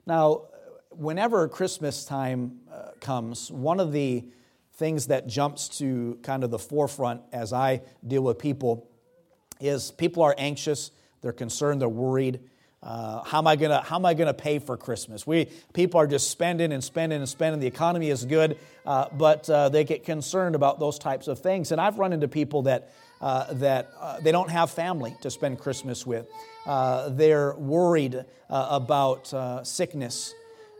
Now, 0.06 0.48
whenever 0.90 1.46
Christmas 1.48 2.04
time 2.04 2.60
uh, 2.72 2.90
comes, 3.00 3.50
one 3.50 3.80
of 3.80 3.92
the 3.92 4.24
things 4.74 5.08
that 5.08 5.26
jumps 5.26 5.68
to 5.78 6.18
kind 6.22 6.44
of 6.44 6.50
the 6.50 6.58
forefront 6.58 7.20
as 7.32 7.52
I 7.52 7.82
deal 8.06 8.22
with 8.22 8.38
people 8.38 8.88
is 9.60 9.90
people 9.90 10.22
are 10.22 10.34
anxious, 10.38 10.92
they're 11.20 11.32
concerned, 11.32 11.80
they're 11.80 11.88
worried. 11.88 12.40
Uh, 12.80 13.22
how 13.24 13.38
am 13.38 13.46
I 13.46 13.56
gonna 13.56 13.82
How 13.82 13.96
am 13.96 14.06
I 14.06 14.14
gonna 14.14 14.34
pay 14.34 14.60
for 14.60 14.76
Christmas? 14.76 15.26
We 15.26 15.46
people 15.72 16.00
are 16.00 16.06
just 16.06 16.30
spending 16.30 16.72
and 16.72 16.82
spending 16.82 17.18
and 17.18 17.28
spending. 17.28 17.60
The 17.60 17.66
economy 17.66 18.08
is 18.10 18.24
good, 18.24 18.56
uh, 18.86 19.08
but 19.12 19.50
uh, 19.50 19.68
they 19.68 19.82
get 19.82 20.04
concerned 20.04 20.54
about 20.54 20.78
those 20.78 20.98
types 20.98 21.26
of 21.26 21.40
things. 21.40 21.72
And 21.72 21.80
I've 21.80 21.98
run 21.98 22.12
into 22.12 22.28
people 22.28 22.62
that 22.62 22.92
uh, 23.20 23.52
that 23.54 23.90
uh, 23.98 24.20
they 24.20 24.30
don't 24.30 24.50
have 24.50 24.70
family 24.70 25.16
to 25.22 25.30
spend 25.30 25.58
Christmas 25.58 26.06
with. 26.06 26.28
Uh, 26.66 27.08
they're 27.08 27.54
worried 27.56 28.24
about 28.48 29.66
sickness 29.66 30.32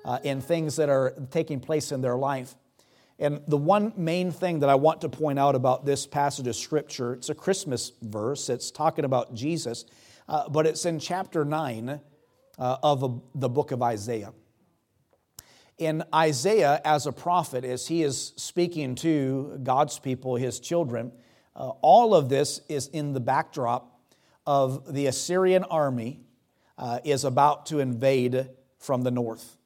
and 0.04 0.42
things 0.42 0.76
that 0.76 0.88
are 0.88 1.14
taking 1.30 1.58
place 1.60 1.90
in 1.90 2.00
their 2.00 2.16
life. 2.16 2.54
And 3.18 3.40
the 3.48 3.56
one 3.56 3.92
main 3.96 4.30
thing 4.30 4.60
that 4.60 4.68
I 4.68 4.76
want 4.76 5.00
to 5.00 5.08
point 5.08 5.38
out 5.38 5.54
about 5.54 5.84
this 5.84 6.06
passage 6.06 6.46
of 6.46 6.56
Scripture, 6.56 7.14
it's 7.14 7.28
a 7.28 7.34
Christmas 7.34 7.92
verse. 8.02 8.48
It's 8.48 8.70
talking 8.70 9.04
about 9.04 9.34
Jesus 9.34 9.84
uh, 10.28 10.48
but 10.48 10.66
it's 10.66 10.84
in 10.84 10.98
chapter 10.98 11.44
9 11.44 12.00
uh, 12.58 12.76
of 12.82 13.02
a, 13.02 13.18
the 13.34 13.48
book 13.48 13.72
of 13.72 13.82
Isaiah. 13.82 14.32
In 15.78 16.04
Isaiah, 16.14 16.80
as 16.84 17.06
a 17.06 17.12
prophet, 17.12 17.64
as 17.64 17.86
he 17.86 18.02
is 18.02 18.34
speaking 18.36 18.94
to 18.96 19.58
God's 19.62 19.98
people, 19.98 20.36
his 20.36 20.60
children, 20.60 21.12
uh, 21.56 21.68
all 21.80 22.14
of 22.14 22.28
this 22.28 22.60
is 22.68 22.88
in 22.88 23.12
the 23.12 23.20
backdrop 23.20 24.00
of 24.46 24.92
the 24.92 25.06
Assyrian 25.06 25.64
army 25.64 26.20
uh, 26.76 26.98
is 27.04 27.24
about 27.24 27.66
to 27.66 27.78
invade 27.78 28.48
from 28.78 29.02
the 29.02 29.10
north. 29.10 29.56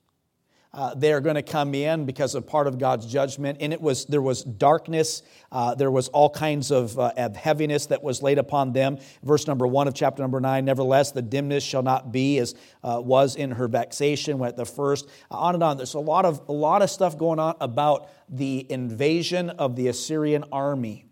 Uh, 0.75 0.95
they 0.95 1.13
are 1.13 1.21
going 1.21 1.35
to 1.35 1.43
come 1.43 1.75
in 1.75 2.07
because 2.07 2.35
of 2.35 2.47
part 2.47 2.67
of 2.67 2.79
God's 2.79 3.05
judgment. 3.05 3.59
And 3.61 3.75
it 3.75 3.81
was 3.81 4.07
there 4.07 4.23
was 4.23 4.43
darkness, 4.43 5.23
uh, 5.51 5.75
there 5.75 5.91
was 5.91 6.09
all 6.09 6.31
kinds 6.31 6.71
of, 6.71 6.99
uh, 6.99 7.13
of, 7.15 7.37
heaviness 7.37 7.87
that 7.87 8.03
was 8.03 8.23
laid 8.23 8.39
upon 8.39 8.73
them. 8.73 8.99
Verse 9.23 9.47
number 9.47 9.67
one 9.67 9.87
of 9.87 9.93
chapter 9.93 10.23
number 10.23 10.41
nine. 10.41 10.65
Nevertheless, 10.65 11.13
the 11.13 11.21
dimness 11.21 11.63
shall 11.63 11.83
not 11.83 12.11
be 12.11 12.39
as 12.39 12.55
uh, 12.83 13.03
was 13.05 13.37
in 13.37 13.51
her 13.51 13.69
vexation 13.69 14.39
when 14.39 14.49
at 14.49 14.57
the 14.57 14.65
first. 14.65 15.07
Uh, 15.31 15.37
on 15.37 15.55
and 15.55 15.63
on. 15.63 15.77
There's 15.77 15.93
a 15.93 16.01
lot 16.01 16.25
of 16.25 16.41
a 16.49 16.53
lot 16.53 16.81
of 16.81 16.89
stuff 16.89 17.19
going 17.19 17.39
on 17.39 17.55
about 17.61 18.09
the 18.31 18.67
invasion 18.73 19.51
of 19.51 19.77
the 19.77 19.89
Assyrian 19.89 20.45
army, 20.51 21.05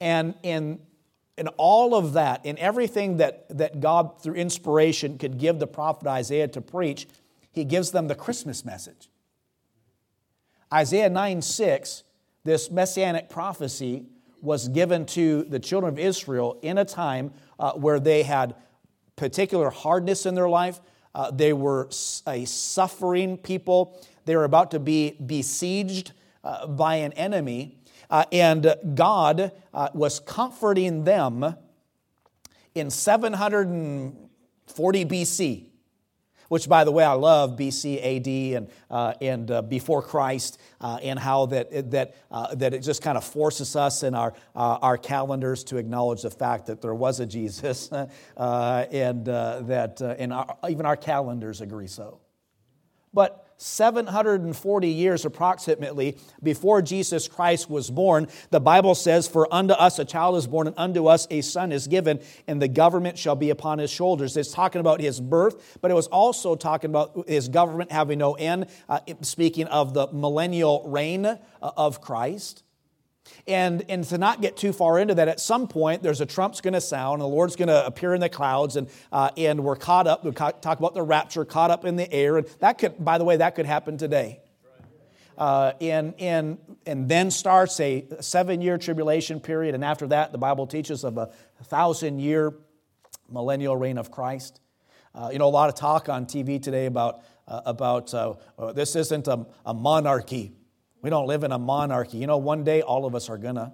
and 0.00 0.34
in 0.42 0.80
in 1.38 1.46
all 1.56 1.94
of 1.94 2.14
that, 2.14 2.44
in 2.44 2.58
everything 2.58 3.18
that 3.18 3.46
that 3.56 3.78
God 3.78 4.20
through 4.20 4.34
inspiration 4.34 5.18
could 5.18 5.38
give 5.38 5.60
the 5.60 5.68
prophet 5.68 6.08
Isaiah 6.08 6.48
to 6.48 6.60
preach 6.60 7.06
he 7.56 7.64
gives 7.64 7.90
them 7.90 8.06
the 8.06 8.14
Christmas 8.14 8.64
message. 8.66 9.08
Isaiah 10.72 11.08
9 11.08 11.40
6, 11.40 12.02
this 12.44 12.70
messianic 12.70 13.30
prophecy 13.30 14.04
was 14.42 14.68
given 14.68 15.06
to 15.06 15.44
the 15.44 15.58
children 15.58 15.94
of 15.94 15.98
Israel 15.98 16.58
in 16.60 16.76
a 16.76 16.84
time 16.84 17.32
uh, 17.58 17.72
where 17.72 17.98
they 17.98 18.24
had 18.24 18.54
particular 19.16 19.70
hardness 19.70 20.26
in 20.26 20.34
their 20.34 20.50
life. 20.50 20.82
Uh, 21.14 21.30
they 21.30 21.54
were 21.54 21.88
a 22.26 22.44
suffering 22.44 23.38
people. 23.38 23.98
They 24.26 24.36
were 24.36 24.44
about 24.44 24.72
to 24.72 24.78
be 24.78 25.12
besieged 25.12 26.12
uh, 26.44 26.66
by 26.66 26.96
an 26.96 27.14
enemy. 27.14 27.78
Uh, 28.10 28.24
and 28.32 28.74
God 28.94 29.50
uh, 29.72 29.88
was 29.94 30.20
comforting 30.20 31.04
them 31.04 31.56
in 32.74 32.90
740 32.90 35.04
BC 35.06 35.70
which, 36.48 36.68
by 36.68 36.84
the 36.84 36.90
way, 36.92 37.04
I 37.04 37.12
love 37.12 37.56
BC 37.56 37.98
AD 38.02 38.56
and, 38.56 38.70
uh, 38.90 39.14
and 39.20 39.50
uh, 39.50 39.62
before 39.62 40.02
Christ, 40.02 40.60
uh, 40.80 40.98
and 41.02 41.18
how 41.18 41.46
that, 41.46 41.90
that, 41.90 42.14
uh, 42.30 42.54
that 42.54 42.74
it 42.74 42.80
just 42.80 43.02
kind 43.02 43.16
of 43.16 43.24
forces 43.24 43.76
us 43.76 44.02
in 44.02 44.14
our, 44.14 44.34
uh, 44.54 44.78
our 44.82 44.98
calendars 44.98 45.64
to 45.64 45.76
acknowledge 45.76 46.22
the 46.22 46.30
fact 46.30 46.66
that 46.66 46.80
there 46.80 46.94
was 46.94 47.20
a 47.20 47.26
Jesus, 47.26 47.90
uh, 48.36 48.86
and 48.90 49.24
that 49.26 50.00
and 50.00 50.32
our, 50.32 50.56
even 50.68 50.86
our 50.86 50.96
calendars 50.96 51.60
agree 51.60 51.86
so. 51.86 52.20
But 53.12 53.45
740 53.58 54.88
years 54.88 55.24
approximately 55.24 56.18
before 56.42 56.82
Jesus 56.82 57.28
Christ 57.28 57.70
was 57.70 57.90
born, 57.90 58.28
the 58.50 58.60
Bible 58.60 58.94
says, 58.94 59.26
For 59.26 59.52
unto 59.52 59.74
us 59.74 59.98
a 59.98 60.04
child 60.04 60.36
is 60.36 60.46
born, 60.46 60.66
and 60.66 60.76
unto 60.78 61.06
us 61.06 61.26
a 61.30 61.40
son 61.40 61.72
is 61.72 61.86
given, 61.86 62.20
and 62.46 62.60
the 62.60 62.68
government 62.68 63.18
shall 63.18 63.36
be 63.36 63.50
upon 63.50 63.78
his 63.78 63.90
shoulders. 63.90 64.36
It's 64.36 64.52
talking 64.52 64.80
about 64.80 65.00
his 65.00 65.20
birth, 65.20 65.78
but 65.80 65.90
it 65.90 65.94
was 65.94 66.06
also 66.08 66.54
talking 66.54 66.90
about 66.90 67.28
his 67.28 67.48
government 67.48 67.90
having 67.92 68.18
no 68.18 68.34
end, 68.34 68.66
uh, 68.88 69.00
speaking 69.22 69.66
of 69.66 69.94
the 69.94 70.08
millennial 70.12 70.84
reign 70.88 71.26
uh, 71.26 71.38
of 71.62 72.00
Christ. 72.00 72.62
And, 73.46 73.84
and 73.88 74.02
to 74.04 74.18
not 74.18 74.40
get 74.40 74.56
too 74.56 74.72
far 74.72 74.98
into 74.98 75.14
that, 75.14 75.28
at 75.28 75.40
some 75.40 75.68
point 75.68 76.02
there's 76.02 76.20
a 76.20 76.26
trump's 76.26 76.60
going 76.60 76.74
to 76.74 76.80
sound, 76.80 77.14
and 77.14 77.22
the 77.22 77.34
Lord's 77.34 77.56
going 77.56 77.68
to 77.68 77.86
appear 77.86 78.14
in 78.14 78.20
the 78.20 78.28
clouds, 78.28 78.76
and, 78.76 78.88
uh, 79.12 79.30
and 79.36 79.62
we're 79.62 79.76
caught 79.76 80.06
up. 80.06 80.24
We 80.24 80.32
talk 80.32 80.64
about 80.64 80.94
the 80.94 81.02
rapture, 81.02 81.44
caught 81.44 81.70
up 81.70 81.84
in 81.84 81.96
the 81.96 82.12
air. 82.12 82.38
And 82.38 82.46
that 82.58 82.78
could, 82.78 83.04
by 83.04 83.18
the 83.18 83.24
way, 83.24 83.36
that 83.36 83.54
could 83.54 83.66
happen 83.66 83.98
today. 83.98 84.40
Uh, 85.38 85.72
and, 85.82 86.14
and, 86.18 86.58
and 86.86 87.08
then 87.08 87.30
starts 87.30 87.78
a 87.80 88.06
seven 88.20 88.62
year 88.62 88.78
tribulation 88.78 89.38
period. 89.38 89.74
And 89.74 89.84
after 89.84 90.06
that, 90.08 90.32
the 90.32 90.38
Bible 90.38 90.66
teaches 90.66 91.04
of 91.04 91.18
a 91.18 91.30
thousand 91.64 92.20
year 92.20 92.54
millennial 93.30 93.76
reign 93.76 93.98
of 93.98 94.10
Christ. 94.10 94.60
Uh, 95.14 95.30
you 95.32 95.38
know, 95.38 95.46
a 95.46 95.50
lot 95.50 95.68
of 95.68 95.74
talk 95.74 96.08
on 96.08 96.26
TV 96.26 96.62
today 96.62 96.86
about, 96.86 97.22
uh, 97.48 97.62
about 97.66 98.12
uh, 98.14 98.34
this 98.74 98.96
isn't 98.96 99.28
a, 99.28 99.46
a 99.64 99.74
monarchy. 99.74 100.52
We 101.02 101.10
don't 101.10 101.26
live 101.26 101.44
in 101.44 101.52
a 101.52 101.58
monarchy. 101.58 102.18
You 102.18 102.26
know, 102.26 102.38
one 102.38 102.64
day 102.64 102.82
all 102.82 103.04
of 103.06 103.14
us 103.14 103.28
are 103.28 103.38
gonna. 103.38 103.72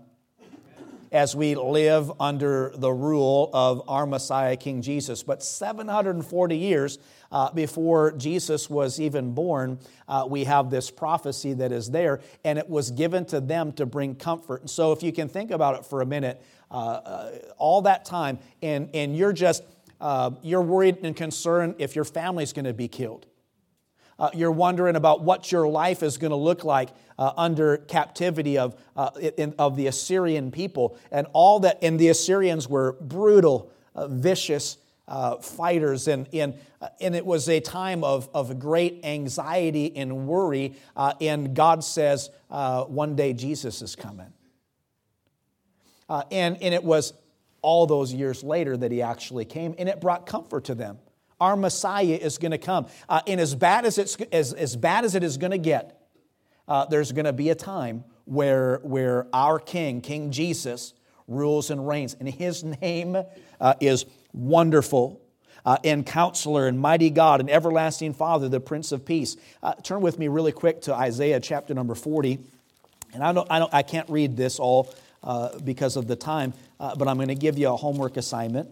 As 1.11 1.37
we 1.37 1.55
live 1.55 2.11
under 2.19 2.73
the 2.75 2.91
rule 2.91 3.51
of 3.53 3.83
our 3.87 4.07
Messiah, 4.07 4.57
King 4.57 4.81
Jesus. 4.81 5.23
But 5.23 5.43
740 5.43 6.57
years 6.57 6.99
uh, 7.31 7.53
before 7.53 8.13
Jesus 8.13 8.71
was 8.71 8.99
even 8.99 9.35
born, 9.35 9.79
uh, 10.09 10.27
we 10.27 10.45
have 10.45 10.71
this 10.71 10.91
prophecy 10.91 11.53
that 11.53 11.71
is 11.71 11.91
there, 11.91 12.21
and 12.45 12.59
it 12.59 12.69
was 12.69 12.91
given 12.91 13.27
to 13.27 13.41
them 13.41 13.73
to 13.73 13.85
bring 13.85 14.15
comfort. 14.15 14.63
And 14.63 14.71
so, 14.71 14.93
if 14.93 15.03
you 15.03 15.13
can 15.13 15.29
think 15.29 15.51
about 15.51 15.75
it 15.75 15.85
for 15.85 16.01
a 16.01 16.07
minute, 16.07 16.43
uh, 16.71 16.75
uh 16.75 17.31
all 17.59 17.83
that 17.83 18.07
time, 18.07 18.39
and, 18.63 18.89
and 18.95 19.15
you're 19.15 19.35
just, 19.35 19.65
uh, 20.01 20.31
you're 20.43 20.63
worried 20.63 20.99
and 21.03 21.15
concerned 21.15 21.75
if 21.79 21.95
your 21.95 22.07
family's 22.07 22.55
to 22.65 22.73
be 22.73 22.89
killed 22.89 23.27
uh, 24.23 24.31
you're 24.35 24.53
wondering 24.53 24.95
about 24.95 25.23
what 25.23 25.51
your 25.51 25.67
life 25.67 26.01
is 26.01 26.17
going 26.17 26.31
to 26.31 26.37
look 26.37 26.63
like 26.63 26.91
uh, 27.19 27.33
under 27.37 27.77
captivity 27.77 28.57
of, 28.57 28.81
uh, 28.97 29.11
in, 29.37 29.53
of 29.59 29.75
the 29.77 29.89
Assyrian 29.89 30.53
people. 30.53 30.97
And 31.11 31.27
all 31.33 31.59
that, 31.61 31.81
and 31.83 31.99
the 31.99 32.09
Assyrians 32.09 32.69
were 32.69 32.93
brutal, 33.01 33.73
uh, 33.97 34.07
vicious 34.07 34.79
uh, 35.09 35.39
fighters. 35.39 36.07
And, 36.07 36.29
and, 36.33 36.55
uh, 36.81 36.91
and 37.01 37.17
it 37.17 37.27
was 37.27 37.49
a 37.49 37.59
time 37.59 38.05
of, 38.05 38.31
of 38.33 38.61
great 38.61 39.01
anxiety 39.03 39.95
and 39.97 40.29
worry. 40.29 40.77
and 40.97 41.57
God 41.57 41.83
says, 41.83 42.31
one 42.49 43.17
day 43.17 43.33
Jesus 43.33 43.83
is 43.83 43.97
coming. 43.97 44.33
and, 46.09 46.63
and 46.63 46.73
it 46.73 46.85
was 46.85 47.13
all 47.61 47.89
those 47.89 48.13
years 48.13 48.45
later 48.45 48.77
that 48.77 48.93
he 48.93 49.03
actually 49.03 49.47
came, 49.47 49.75
and 49.79 49.89
it 49.89 50.01
brought 50.01 50.27
comfort 50.27 50.65
to 50.67 50.77
them 50.77 50.99
our 51.43 51.57
Messiah 51.57 52.19
is 52.21 52.39
going 52.39 52.53
to 52.53 52.59
come. 52.59 52.87
Uh, 53.09 53.21
and 53.27 53.41
as 53.41 53.57
bad 53.57 53.85
as, 53.85 53.99
it's, 53.99 54.15
as, 54.31 54.53
as 54.53 54.77
bad 54.77 55.05
as 55.05 55.17
it 55.17 55.25
is 55.25 55.39
going 55.39 55.51
to 55.51 55.59
get, 55.59 56.01
uh, 56.69 56.85
there's 56.85 57.11
going 57.11 57.25
to 57.25 57.33
be 57.33 57.51
a 57.51 57.55
time 57.57 58.05
where, 58.27 58.79
where 58.85 59.27
our 59.33 59.59
King, 59.59 60.01
King 60.01 60.31
Jesus, 60.31 60.95
rules 61.27 61.73
and 61.73 61.87
reigns. 61.87 62.15
And 62.21 62.29
his 62.29 62.63
name 62.63 63.17
uh, 63.61 63.75
is 63.81 64.07
Wonderful. 64.33 65.21
Uh, 65.65 65.77
and 65.85 66.07
counselor 66.07 66.67
and 66.67 66.79
mighty 66.79 67.11
God 67.11 67.41
and 67.41 67.51
everlasting 67.51 68.15
Father, 68.15 68.49
the 68.49 68.59
Prince 68.59 68.91
of 68.91 69.05
Peace. 69.05 69.37
Uh, 69.63 69.75
turn 69.75 70.01
with 70.01 70.19
me 70.19 70.27
really 70.27 70.51
quick 70.51 70.81
to 70.83 70.95
Isaiah 70.95 71.39
chapter 71.39 71.75
number 71.75 71.95
40. 71.95 72.39
And 73.15 73.23
I, 73.23 73.33
don't, 73.33 73.49
I, 73.51 73.59
don't, 73.59 73.75
I 73.75 73.83
can't 73.83 74.09
read 74.11 74.37
this 74.37 74.59
all 74.59 74.93
uh, 75.23 75.59
because 75.61 75.97
of 75.97 76.09
the 76.09 76.17
time, 76.17 76.53
uh, 76.81 76.97
but 76.97 77.07
I'm 77.07 77.17
going 77.17 77.29
to 77.29 77.37
give 77.37 77.59
you 77.59 77.69
a 77.69 77.77
homework 77.77 78.17
assignment 78.17 78.71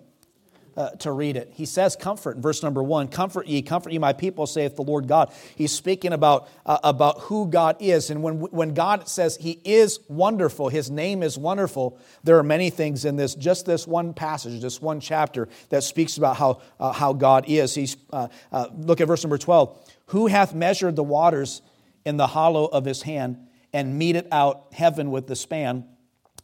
uh, 0.77 0.91
to 0.91 1.12
read 1.12 1.37
it. 1.37 1.53
He 1.55 1.67
says, 1.67 1.97
Comfort, 1.97 2.37
in 2.37 2.43
verse 2.43 2.62
number 2.62 2.83
one, 2.83 3.09
Comfort 3.09 3.47
ye, 3.47 3.62
comfort 3.62 3.93
ye, 3.93 3.99
my 3.99 4.12
people, 4.12 4.47
saith 4.47 4.77
the 4.77 4.83
Lord 4.83 5.09
God. 5.09 5.33
He's 5.57 5.73
speaking 5.73 6.12
about, 6.12 6.49
uh, 6.65 6.79
about 6.85 7.21
who 7.21 7.47
God 7.47 7.77
is. 7.81 8.11
And 8.11 8.23
when, 8.23 8.41
when 8.41 8.75
God 8.75 9.09
says 9.09 9.37
He 9.37 9.61
is 9.65 10.00
wonderful, 10.09 10.69
His 10.69 10.91
name 10.91 11.23
is 11.23 11.37
wonderful, 11.37 11.99
there 12.25 12.39
are 12.39 12.43
many 12.43 12.71
things 12.71 13.05
in 13.05 13.17
this, 13.17 13.35
just 13.35 13.67
this 13.67 13.87
one 13.87 14.15
passage, 14.15 14.61
this 14.61 14.81
one 14.81 15.00
chapter 15.00 15.49
that 15.71 15.83
speaks 15.83 16.17
about 16.17 16.37
how, 16.37 16.61
uh, 16.79 16.93
how 16.93 17.12
God 17.12 17.45
is. 17.49 17.75
He's, 17.75 17.97
uh, 18.12 18.29
uh, 18.53 18.67
look 18.77 19.00
at 19.00 19.09
verse 19.09 19.25
number 19.25 19.39
12. 19.39 19.77
Who 20.07 20.27
hath 20.27 20.55
measured 20.55 20.97
the 20.97 21.05
waters 21.05 21.62
in 22.05 22.17
the 22.17 22.27
hollow 22.27 22.67
of 22.67 22.85
His 22.85 23.03
hand 23.03 23.47
and 23.73 23.99
meted 23.99 24.27
out 24.33 24.67
heaven 24.73 25.11
with 25.11 25.27
the 25.27 25.37
span? 25.37 25.85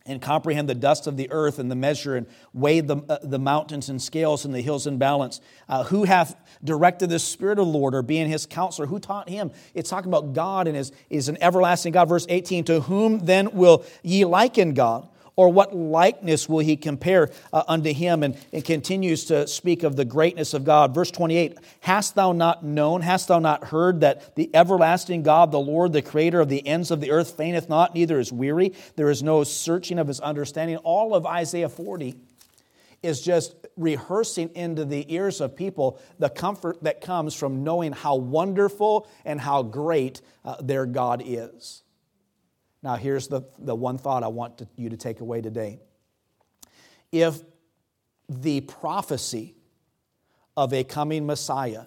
And 0.06 0.22
comprehend 0.22 0.68
the 0.68 0.74
dust 0.74 1.06
of 1.06 1.16
the 1.16 1.30
earth 1.30 1.58
and 1.58 1.70
the 1.70 1.74
measure 1.74 2.16
and 2.16 2.26
weigh 2.54 2.80
the, 2.80 2.96
uh, 3.08 3.18
the 3.22 3.38
mountains 3.38 3.88
and 3.88 4.00
scales 4.00 4.44
and 4.44 4.54
the 4.54 4.60
hills 4.60 4.86
in 4.86 4.98
balance. 4.98 5.40
Uh, 5.68 5.84
who 5.84 6.04
hath 6.04 6.36
directed 6.62 7.10
the 7.10 7.18
Spirit 7.18 7.58
of 7.58 7.66
the 7.66 7.72
Lord 7.72 7.94
or 7.94 8.02
being 8.02 8.28
his 8.28 8.46
counselor? 8.46 8.86
Who 8.86 8.98
taught 8.98 9.28
him? 9.28 9.50
It's 9.74 9.90
talking 9.90 10.10
about 10.10 10.32
God 10.32 10.68
and 10.68 10.76
is, 10.76 10.92
is 11.10 11.28
an 11.28 11.38
everlasting 11.40 11.92
God. 11.92 12.08
Verse 12.08 12.26
18, 12.28 12.64
to 12.64 12.80
whom 12.82 13.18
then 13.20 13.52
will 13.52 13.84
ye 14.02 14.24
liken 14.24 14.74
God? 14.74 15.08
Or 15.36 15.50
what 15.50 15.76
likeness 15.76 16.48
will 16.48 16.60
he 16.60 16.76
compare 16.76 17.30
uh, 17.52 17.62
unto 17.68 17.92
him? 17.92 18.22
And, 18.22 18.38
and 18.54 18.64
continues 18.64 19.26
to 19.26 19.46
speak 19.46 19.82
of 19.82 19.94
the 19.94 20.06
greatness 20.06 20.54
of 20.54 20.64
God. 20.64 20.94
Verse 20.94 21.10
28 21.10 21.58
Hast 21.80 22.14
thou 22.14 22.32
not 22.32 22.64
known, 22.64 23.02
hast 23.02 23.28
thou 23.28 23.38
not 23.38 23.64
heard 23.64 24.00
that 24.00 24.34
the 24.34 24.50
everlasting 24.54 25.22
God, 25.22 25.52
the 25.52 25.60
Lord, 25.60 25.92
the 25.92 26.00
creator 26.00 26.40
of 26.40 26.48
the 26.48 26.66
ends 26.66 26.90
of 26.90 27.02
the 27.02 27.10
earth, 27.10 27.36
fainteth 27.36 27.68
not, 27.68 27.94
neither 27.94 28.18
is 28.18 28.32
weary? 28.32 28.72
There 28.96 29.10
is 29.10 29.22
no 29.22 29.44
searching 29.44 29.98
of 29.98 30.08
his 30.08 30.20
understanding. 30.20 30.78
All 30.78 31.14
of 31.14 31.26
Isaiah 31.26 31.68
40 31.68 32.14
is 33.02 33.20
just 33.20 33.54
rehearsing 33.76 34.50
into 34.54 34.86
the 34.86 35.12
ears 35.12 35.42
of 35.42 35.54
people 35.54 36.00
the 36.18 36.30
comfort 36.30 36.82
that 36.82 37.02
comes 37.02 37.34
from 37.34 37.62
knowing 37.62 37.92
how 37.92 38.16
wonderful 38.16 39.06
and 39.26 39.38
how 39.38 39.62
great 39.62 40.22
uh, 40.46 40.56
their 40.62 40.86
God 40.86 41.22
is. 41.24 41.82
Now, 42.86 42.94
here's 42.94 43.26
the, 43.26 43.42
the 43.58 43.74
one 43.74 43.98
thought 43.98 44.22
I 44.22 44.28
want 44.28 44.58
to, 44.58 44.68
you 44.76 44.90
to 44.90 44.96
take 44.96 45.18
away 45.18 45.40
today. 45.40 45.80
If 47.10 47.40
the 48.28 48.60
prophecy 48.60 49.56
of 50.56 50.72
a 50.72 50.84
coming 50.84 51.26
Messiah, 51.26 51.86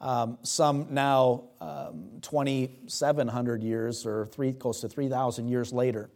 um, 0.00 0.38
some 0.42 0.88
now 0.90 1.44
um, 1.60 2.08
2,700 2.22 3.62
years 3.62 4.04
or 4.04 4.26
three, 4.26 4.52
close 4.52 4.80
to 4.80 4.88
3,000 4.88 5.46
years 5.46 5.72
later, 5.72 6.10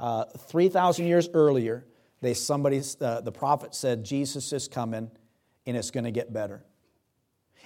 uh, 0.00 0.24
3,000 0.24 1.06
years 1.06 1.28
earlier, 1.32 1.86
they 2.22 2.34
somebody, 2.34 2.82
uh, 3.00 3.20
the 3.20 3.30
prophet 3.30 3.76
said, 3.76 4.04
Jesus 4.04 4.52
is 4.52 4.66
coming 4.66 5.08
and 5.66 5.76
it's 5.76 5.92
going 5.92 6.02
to 6.02 6.10
get 6.10 6.32
better 6.32 6.64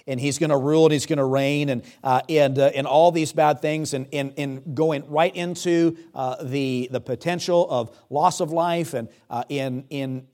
and 0.07 0.19
he's 0.19 0.37
going 0.37 0.49
to 0.49 0.57
rule 0.57 0.85
and 0.85 0.93
he's 0.93 1.05
going 1.05 1.17
to 1.17 1.25
reign 1.25 1.69
and, 1.69 1.83
uh, 2.03 2.21
and, 2.29 2.57
uh, 2.57 2.71
and 2.73 2.87
all 2.87 3.11
these 3.11 3.33
bad 3.33 3.61
things 3.61 3.93
and, 3.93 4.07
and, 4.13 4.33
and 4.37 4.75
going 4.75 5.09
right 5.09 5.35
into 5.35 5.97
uh, 6.15 6.43
the, 6.43 6.89
the 6.91 7.01
potential 7.01 7.69
of 7.69 7.95
loss 8.09 8.39
of 8.39 8.51
life 8.51 8.93
and 8.93 9.09
uh, 9.29 9.43
in, 9.49 9.85
in 9.89 10.27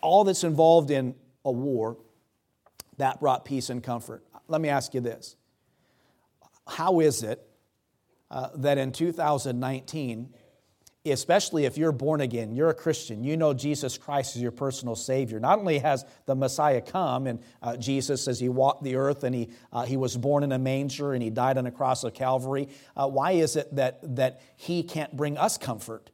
all 0.00 0.24
that's 0.24 0.44
involved 0.44 0.90
in 0.90 1.14
a 1.44 1.52
war 1.52 1.96
that 2.98 3.20
brought 3.20 3.44
peace 3.44 3.70
and 3.70 3.82
comfort. 3.82 4.24
Let 4.48 4.60
me 4.60 4.68
ask 4.68 4.94
you 4.94 5.00
this 5.00 5.36
How 6.66 7.00
is 7.00 7.22
it 7.22 7.46
uh, 8.30 8.48
that 8.56 8.78
in 8.78 8.92
2019, 8.92 10.32
especially 11.04 11.64
if 11.64 11.76
you're 11.76 11.90
born 11.90 12.20
again, 12.20 12.52
you're 12.52 12.68
a 12.68 12.74
Christian, 12.74 13.24
you 13.24 13.36
know 13.36 13.52
Jesus 13.52 13.98
Christ 13.98 14.36
is 14.36 14.42
your 14.42 14.52
personal 14.52 14.94
Savior. 14.94 15.40
Not 15.40 15.58
only 15.58 15.78
has 15.78 16.04
the 16.26 16.36
Messiah 16.36 16.80
come, 16.80 17.26
and 17.26 17.40
uh, 17.60 17.76
Jesus, 17.76 18.28
as 18.28 18.38
he 18.38 18.48
walked 18.48 18.84
the 18.84 18.94
earth 18.94 19.24
and 19.24 19.34
he, 19.34 19.50
uh, 19.72 19.84
he 19.84 19.96
was 19.96 20.16
born 20.16 20.44
in 20.44 20.52
a 20.52 20.58
manger 20.58 21.12
and 21.12 21.22
he 21.22 21.30
died 21.30 21.58
on 21.58 21.66
a 21.66 21.72
cross 21.72 22.04
of 22.04 22.14
Calvary, 22.14 22.68
uh, 22.96 23.08
why 23.08 23.32
is 23.32 23.56
it 23.56 23.74
that, 23.74 23.98
that 24.16 24.42
he 24.56 24.84
can't 24.84 25.16
bring 25.16 25.36
us 25.36 25.58
comfort 25.58 26.10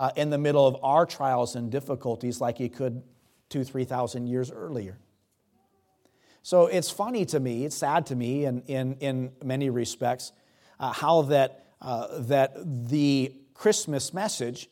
uh, 0.00 0.12
in 0.16 0.30
the 0.30 0.38
middle 0.38 0.66
of 0.66 0.76
our 0.82 1.04
trials 1.04 1.54
and 1.54 1.70
difficulties 1.70 2.40
like 2.40 2.56
he 2.56 2.70
could 2.70 3.02
two, 3.50 3.64
3,000 3.64 4.26
years 4.26 4.50
earlier? 4.50 4.98
So 6.42 6.68
it's 6.68 6.88
funny 6.88 7.26
to 7.26 7.40
me, 7.40 7.66
it's 7.66 7.76
sad 7.76 8.06
to 8.06 8.16
me 8.16 8.46
in, 8.46 8.62
in, 8.62 8.94
in 9.00 9.32
many 9.44 9.68
respects, 9.68 10.32
uh, 10.80 10.90
how 10.94 11.22
that, 11.22 11.66
uh, 11.82 12.20
that 12.20 12.54
the 12.88 13.34
Christmas 13.58 14.14
message 14.14 14.70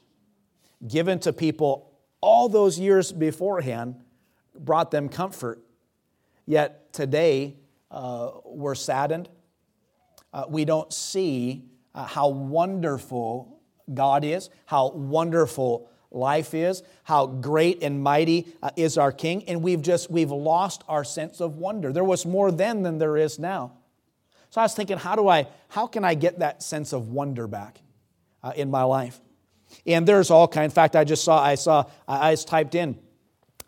given 0.87 1.19
to 1.19 1.33
people 1.33 1.91
all 2.21 2.49
those 2.49 2.79
years 2.79 3.11
beforehand 3.11 3.97
brought 4.57 4.93
them 4.93 5.09
comfort. 5.09 5.61
Yet 6.47 6.93
today, 6.93 7.57
uh, 7.91 8.31
we're 8.45 8.77
saddened. 8.77 9.29
Uh, 10.33 10.45
we 10.49 10.65
don't 10.65 10.93
see 10.93 11.65
uh, 11.97 12.05
how 12.05 12.29
wonderful 12.29 13.61
God 13.93 14.25
is, 14.25 14.51
how 14.67 14.91
wonderful 14.91 15.91
life 16.13 16.55
is, 16.55 16.85
how 17.03 17.27
great 17.27 17.83
and 17.83 18.01
mighty 18.01 18.47
uh, 18.63 18.71
is 18.77 18.97
our 18.97 19.11
King, 19.11 19.43
and 19.49 19.63
we've 19.63 19.83
just 19.83 20.13
we've 20.13 20.31
lost 20.31 20.85
our 20.89 21.03
sense 21.03 21.41
of 21.41 21.57
wonder. 21.57 21.93
There 21.93 22.05
was 22.05 22.25
more 22.25 22.53
then 22.53 22.83
than 22.83 22.99
there 22.99 23.17
is 23.17 23.37
now. 23.41 23.73
So 24.51 24.61
I 24.61 24.65
was 24.65 24.75
thinking, 24.75 24.97
how 24.97 25.17
do 25.17 25.27
I, 25.27 25.49
how 25.69 25.89
can 25.89 26.05
I 26.05 26.15
get 26.15 26.39
that 26.39 26.63
sense 26.63 26.93
of 26.93 27.09
wonder 27.09 27.49
back? 27.49 27.81
Uh, 28.47 28.53
in 28.55 28.71
my 28.71 28.85
life. 28.85 29.21
And 29.87 30.07
there's 30.07 30.31
all 30.31 30.47
kind. 30.47 30.67
In 30.67 30.71
fact, 30.71 30.95
I 30.95 31.03
just 31.03 31.25
saw, 31.25 31.43
I 31.43 31.57
saw, 31.57 31.85
I 32.07 32.37
typed 32.37 32.77
in, 32.77 32.97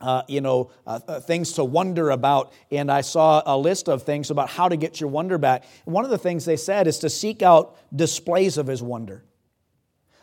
uh, 0.00 0.22
you 0.28 0.40
know, 0.40 0.70
uh, 0.86 1.00
uh, 1.08 1.20
things 1.20 1.54
to 1.54 1.64
wonder 1.64 2.10
about, 2.10 2.52
and 2.70 2.90
I 2.90 3.00
saw 3.00 3.42
a 3.44 3.58
list 3.58 3.88
of 3.88 4.04
things 4.04 4.30
about 4.30 4.48
how 4.48 4.68
to 4.68 4.76
get 4.76 5.00
your 5.00 5.10
wonder 5.10 5.36
back. 5.36 5.64
One 5.84 6.04
of 6.04 6.10
the 6.10 6.18
things 6.18 6.44
they 6.44 6.56
said 6.56 6.86
is 6.86 7.00
to 7.00 7.10
seek 7.10 7.42
out 7.42 7.76
displays 7.94 8.56
of 8.56 8.68
His 8.68 8.80
wonder. 8.80 9.24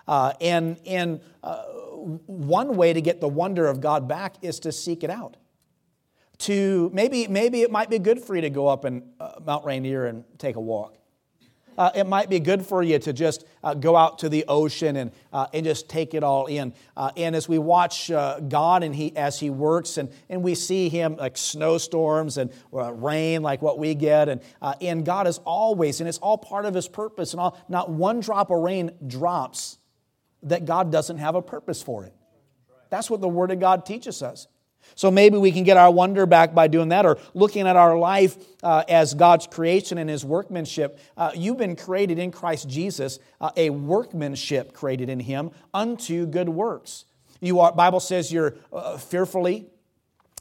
Uh, 0.07 0.33
and 0.39 0.77
and 0.85 1.19
uh, 1.43 1.63
one 2.27 2.77
way 2.77 2.93
to 2.93 3.01
get 3.01 3.19
the 3.19 3.27
wonder 3.27 3.67
of 3.67 3.81
God 3.81 4.07
back 4.07 4.35
is 4.41 4.59
to 4.61 4.71
seek 4.71 5.03
it 5.03 5.09
out. 5.09 5.35
To 6.39 6.89
maybe 6.93 7.27
maybe 7.27 7.61
it 7.61 7.71
might 7.71 7.89
be 7.89 7.99
good 7.99 8.21
for 8.21 8.35
you 8.35 8.41
to 8.41 8.49
go 8.49 8.67
up 8.67 8.85
and 8.85 9.03
uh, 9.19 9.33
Mount 9.45 9.65
Rainier 9.65 10.05
and 10.05 10.23
take 10.37 10.55
a 10.55 10.61
walk 10.61 10.95
uh, 11.77 11.91
it 11.95 12.05
might 12.05 12.29
be 12.29 12.39
good 12.39 12.65
for 12.65 12.81
you 12.81 12.99
to 12.99 13.13
just 13.13 13.45
uh, 13.63 13.73
go 13.73 13.95
out 13.95 14.19
to 14.19 14.29
the 14.29 14.45
ocean 14.47 14.95
and, 14.95 15.11
uh, 15.33 15.47
and 15.53 15.65
just 15.65 15.89
take 15.89 16.13
it 16.13 16.23
all 16.23 16.45
in. 16.45 16.73
Uh, 16.95 17.11
and 17.17 17.35
as 17.35 17.49
we 17.49 17.57
watch 17.57 18.09
uh, 18.11 18.39
God 18.39 18.83
and 18.83 18.95
he, 18.95 19.15
as 19.15 19.39
He 19.39 19.49
works, 19.49 19.97
and, 19.97 20.09
and 20.29 20.43
we 20.43 20.55
see 20.55 20.89
Him 20.89 21.17
like 21.17 21.37
snowstorms 21.37 22.37
and 22.37 22.51
uh, 22.73 22.93
rain, 22.93 23.41
like 23.41 23.61
what 23.61 23.79
we 23.79 23.95
get, 23.95 24.29
and, 24.29 24.41
and 24.81 25.05
God 25.05 25.27
is 25.27 25.39
always, 25.39 25.99
and 25.99 26.07
it's 26.07 26.19
all 26.19 26.37
part 26.37 26.65
of 26.65 26.73
His 26.73 26.87
purpose, 26.87 27.33
and 27.33 27.39
all, 27.39 27.57
not 27.67 27.89
one 27.89 28.19
drop 28.19 28.51
of 28.51 28.59
rain 28.59 28.91
drops 29.05 29.77
that 30.43 30.65
God 30.65 30.91
doesn't 30.91 31.17
have 31.17 31.35
a 31.35 31.41
purpose 31.41 31.81
for 31.81 32.05
it. 32.05 32.13
That's 32.89 33.09
what 33.09 33.19
the 33.21 33.27
Word 33.27 33.51
of 33.51 33.59
God 33.59 33.85
teaches 33.85 34.21
us. 34.21 34.47
So 34.93 35.09
maybe 35.09 35.37
we 35.37 35.51
can 35.51 35.63
get 35.63 35.77
our 35.77 35.91
wonder 35.91 36.25
back 36.25 36.53
by 36.53 36.67
doing 36.67 36.89
that 36.89 37.05
or 37.05 37.17
looking 37.33 37.67
at 37.67 37.75
our 37.75 37.97
life 37.97 38.37
uh, 38.63 38.83
as 38.87 39.13
God's 39.13 39.47
creation 39.47 39.97
and 39.97 40.09
His 40.09 40.23
workmanship. 40.23 40.99
Uh, 41.17 41.31
you've 41.35 41.57
been 41.57 41.75
created 41.75 42.19
in 42.19 42.31
Christ 42.31 42.69
Jesus, 42.69 43.19
uh, 43.41 43.51
a 43.57 43.71
workmanship 43.71 44.73
created 44.73 45.09
in 45.09 45.19
Him 45.19 45.51
unto 45.73 46.25
good 46.25 46.49
works. 46.49 47.05
You 47.41 47.59
are, 47.59 47.71
Bible 47.73 47.99
says 47.99 48.31
you're 48.31 48.55
uh, 48.71 48.97
fearfully 48.97 49.67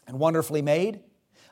and 0.07 0.19
wonderfully 0.19 0.63
made. 0.63 1.01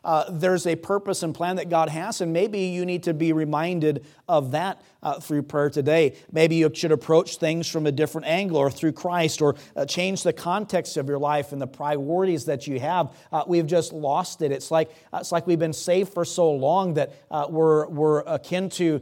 Uh, 0.04 0.24
there's 0.30 0.66
a 0.66 0.74
purpose 0.74 1.22
and 1.22 1.34
plan 1.34 1.56
that 1.56 1.68
God 1.68 1.88
has, 1.88 2.20
and 2.20 2.32
maybe 2.32 2.58
you 2.58 2.84
need 2.84 3.04
to 3.04 3.14
be 3.14 3.32
reminded 3.32 4.04
of 4.28 4.50
that 4.50 4.82
uh, 5.02 5.20
through 5.20 5.42
prayer 5.42 5.70
today. 5.70 6.16
Maybe 6.32 6.56
you 6.56 6.70
should 6.74 6.92
approach 6.92 7.36
things 7.36 7.68
from 7.68 7.86
a 7.86 7.92
different 7.92 8.26
angle 8.26 8.56
or 8.56 8.70
through 8.70 8.92
Christ 8.92 9.40
or 9.40 9.54
uh, 9.76 9.86
change 9.86 10.24
the 10.24 10.32
context 10.32 10.96
of 10.96 11.08
your 11.08 11.18
life 11.18 11.52
and 11.52 11.60
the 11.60 11.66
priorities 11.66 12.46
that 12.46 12.66
you 12.66 12.80
have. 12.80 13.14
Uh, 13.30 13.44
we've 13.46 13.66
just 13.66 13.92
lost 13.92 14.42
it. 14.42 14.50
It's 14.50 14.70
like, 14.70 14.90
uh, 15.12 15.18
it's 15.18 15.30
like 15.30 15.46
we've 15.46 15.58
been 15.58 15.72
saved 15.72 16.12
for 16.12 16.24
so 16.24 16.50
long 16.50 16.94
that 16.94 17.12
uh, 17.30 17.46
we're, 17.48 17.86
we're 17.88 18.20
akin 18.20 18.70
to, 18.70 19.00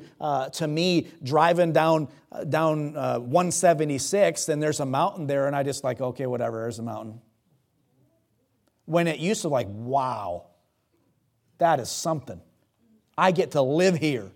to 0.53 0.69
me 0.69 1.09
driving 1.23 1.73
down, 1.73 2.09
down 2.49 2.93
176 2.93 4.49
and 4.49 4.63
there's 4.63 4.81
a 4.81 4.87
mountain 4.87 5.27
there, 5.27 5.47
and 5.47 5.57
I 5.57 5.63
just 5.63 5.83
like, 5.83 6.01
okay, 6.01 6.27
whatever, 6.27 6.63
there's 6.63 6.79
a 6.79 6.83
mountain. 6.83 7.21
When 8.85 9.07
it 9.07 9.19
used 9.19 9.43
to, 9.43 9.49
like, 9.49 9.69
wow 9.71 10.50
that 11.61 11.81
is 11.81 11.89
something. 11.89 12.41
I 13.17 13.31
get 13.31 13.53
to 13.53 13.63
live 13.63 13.97
here. 13.97 14.31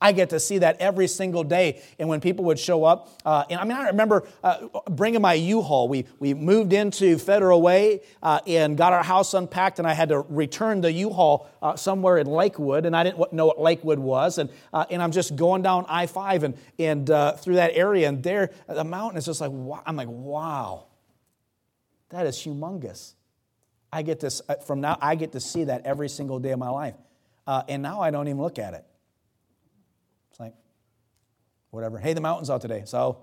I 0.00 0.12
get 0.12 0.30
to 0.30 0.38
see 0.38 0.58
that 0.58 0.76
every 0.80 1.08
single 1.08 1.42
day. 1.42 1.82
And 1.98 2.08
when 2.08 2.20
people 2.20 2.44
would 2.44 2.58
show 2.58 2.84
up, 2.84 3.08
uh, 3.24 3.44
and 3.50 3.58
I 3.58 3.64
mean, 3.64 3.76
I 3.76 3.88
remember 3.88 4.28
uh, 4.44 4.68
bringing 4.88 5.20
my 5.20 5.34
U-Haul. 5.34 5.88
We, 5.88 6.06
we 6.20 6.34
moved 6.34 6.72
into 6.72 7.18
Federal 7.18 7.60
Way 7.60 8.02
uh, 8.22 8.38
and 8.46 8.76
got 8.76 8.92
our 8.92 9.02
house 9.02 9.34
unpacked, 9.34 9.80
and 9.80 9.88
I 9.88 9.94
had 9.94 10.10
to 10.10 10.20
return 10.28 10.82
the 10.82 10.92
U-Haul 10.92 11.48
uh, 11.60 11.74
somewhere 11.74 12.18
in 12.18 12.28
Lakewood, 12.28 12.86
and 12.86 12.94
I 12.94 13.02
didn't 13.02 13.32
know 13.32 13.46
what 13.46 13.60
Lakewood 13.60 13.98
was. 13.98 14.38
And, 14.38 14.50
uh, 14.72 14.84
and 14.88 15.02
I'm 15.02 15.10
just 15.10 15.34
going 15.34 15.62
down 15.62 15.84
I-5 15.88 16.44
and, 16.44 16.54
and 16.78 17.10
uh, 17.10 17.32
through 17.32 17.56
that 17.56 17.72
area, 17.74 18.08
and 18.08 18.22
there, 18.22 18.50
the 18.68 18.84
mountain 18.84 19.18
is 19.18 19.26
just 19.26 19.40
like, 19.40 19.50
wow. 19.50 19.82
I'm 19.84 19.96
like, 19.96 20.08
wow, 20.08 20.86
that 22.10 22.24
is 22.26 22.36
humongous. 22.36 23.14
I 23.92 24.02
get 24.02 24.20
to, 24.20 24.42
uh, 24.48 24.54
from 24.56 24.80
now, 24.80 24.98
I 25.00 25.14
get 25.14 25.32
to 25.32 25.40
see 25.40 25.64
that 25.64 25.86
every 25.86 26.08
single 26.08 26.38
day 26.38 26.50
of 26.50 26.58
my 26.58 26.68
life. 26.68 26.94
Uh, 27.46 27.62
and 27.68 27.82
now 27.82 28.00
I 28.00 28.10
don't 28.10 28.28
even 28.28 28.40
look 28.40 28.58
at 28.58 28.74
it. 28.74 28.84
It's 30.30 30.40
like, 30.40 30.54
whatever. 31.70 31.98
Hey, 31.98 32.12
the 32.12 32.20
mountain's 32.20 32.50
out 32.50 32.60
today. 32.60 32.82
So 32.84 33.22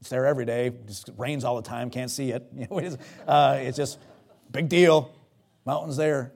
it's 0.00 0.10
there 0.10 0.26
every 0.26 0.44
day. 0.44 0.66
It 0.66 0.86
just 0.86 1.10
rains 1.16 1.44
all 1.44 1.56
the 1.56 1.66
time. 1.66 1.88
Can't 1.88 2.10
see 2.10 2.32
it. 2.32 2.46
uh, 3.26 3.58
it's 3.60 3.76
just 3.78 3.98
big 4.50 4.68
deal. 4.68 5.14
Mountain's 5.64 5.96
there. 5.96 6.32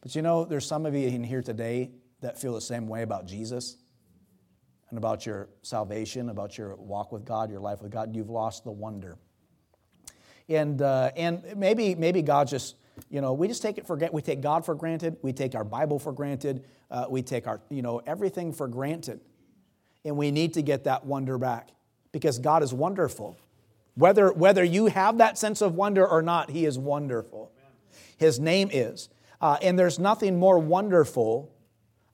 But 0.00 0.14
you 0.14 0.22
know, 0.22 0.44
there's 0.44 0.66
some 0.66 0.86
of 0.86 0.94
you 0.94 1.08
in 1.08 1.24
here 1.24 1.42
today 1.42 1.90
that 2.20 2.38
feel 2.38 2.54
the 2.54 2.60
same 2.60 2.86
way 2.86 3.02
about 3.02 3.26
Jesus 3.26 3.76
and 4.90 4.98
about 4.98 5.26
your 5.26 5.48
salvation, 5.62 6.28
about 6.28 6.56
your 6.56 6.76
walk 6.76 7.10
with 7.10 7.24
God, 7.24 7.50
your 7.50 7.58
life 7.58 7.82
with 7.82 7.90
God. 7.90 8.14
You've 8.14 8.30
lost 8.30 8.62
the 8.62 8.70
wonder. 8.70 9.18
And, 10.48 10.80
uh, 10.82 11.10
and 11.16 11.42
maybe, 11.56 11.94
maybe 11.94 12.22
God 12.22 12.48
just, 12.48 12.76
you 13.10 13.20
know, 13.20 13.32
we 13.32 13.48
just 13.48 13.62
take 13.62 13.78
it 13.78 13.86
for. 13.86 13.96
We 14.12 14.22
take 14.22 14.40
God 14.40 14.64
for 14.64 14.74
granted. 14.74 15.16
We 15.22 15.32
take 15.32 15.54
our 15.54 15.64
Bible 15.64 15.98
for 15.98 16.12
granted. 16.12 16.64
Uh, 16.90 17.06
we 17.08 17.22
take 17.22 17.46
our, 17.46 17.60
you 17.70 17.82
know, 17.82 18.02
everything 18.06 18.52
for 18.52 18.68
granted. 18.68 19.20
And 20.04 20.16
we 20.16 20.30
need 20.30 20.54
to 20.54 20.62
get 20.62 20.84
that 20.84 21.06
wonder 21.06 21.38
back 21.38 21.70
because 22.12 22.38
God 22.38 22.62
is 22.62 22.74
wonderful. 22.74 23.38
Whether, 23.94 24.32
whether 24.32 24.62
you 24.62 24.86
have 24.86 25.18
that 25.18 25.38
sense 25.38 25.62
of 25.62 25.74
wonder 25.74 26.06
or 26.06 26.20
not, 26.20 26.50
He 26.50 26.66
is 26.66 26.78
wonderful. 26.78 27.50
His 28.18 28.38
name 28.38 28.68
is. 28.72 29.08
Uh, 29.40 29.56
and 29.62 29.78
there's 29.78 29.98
nothing 29.98 30.38
more 30.38 30.58
wonderful 30.58 31.53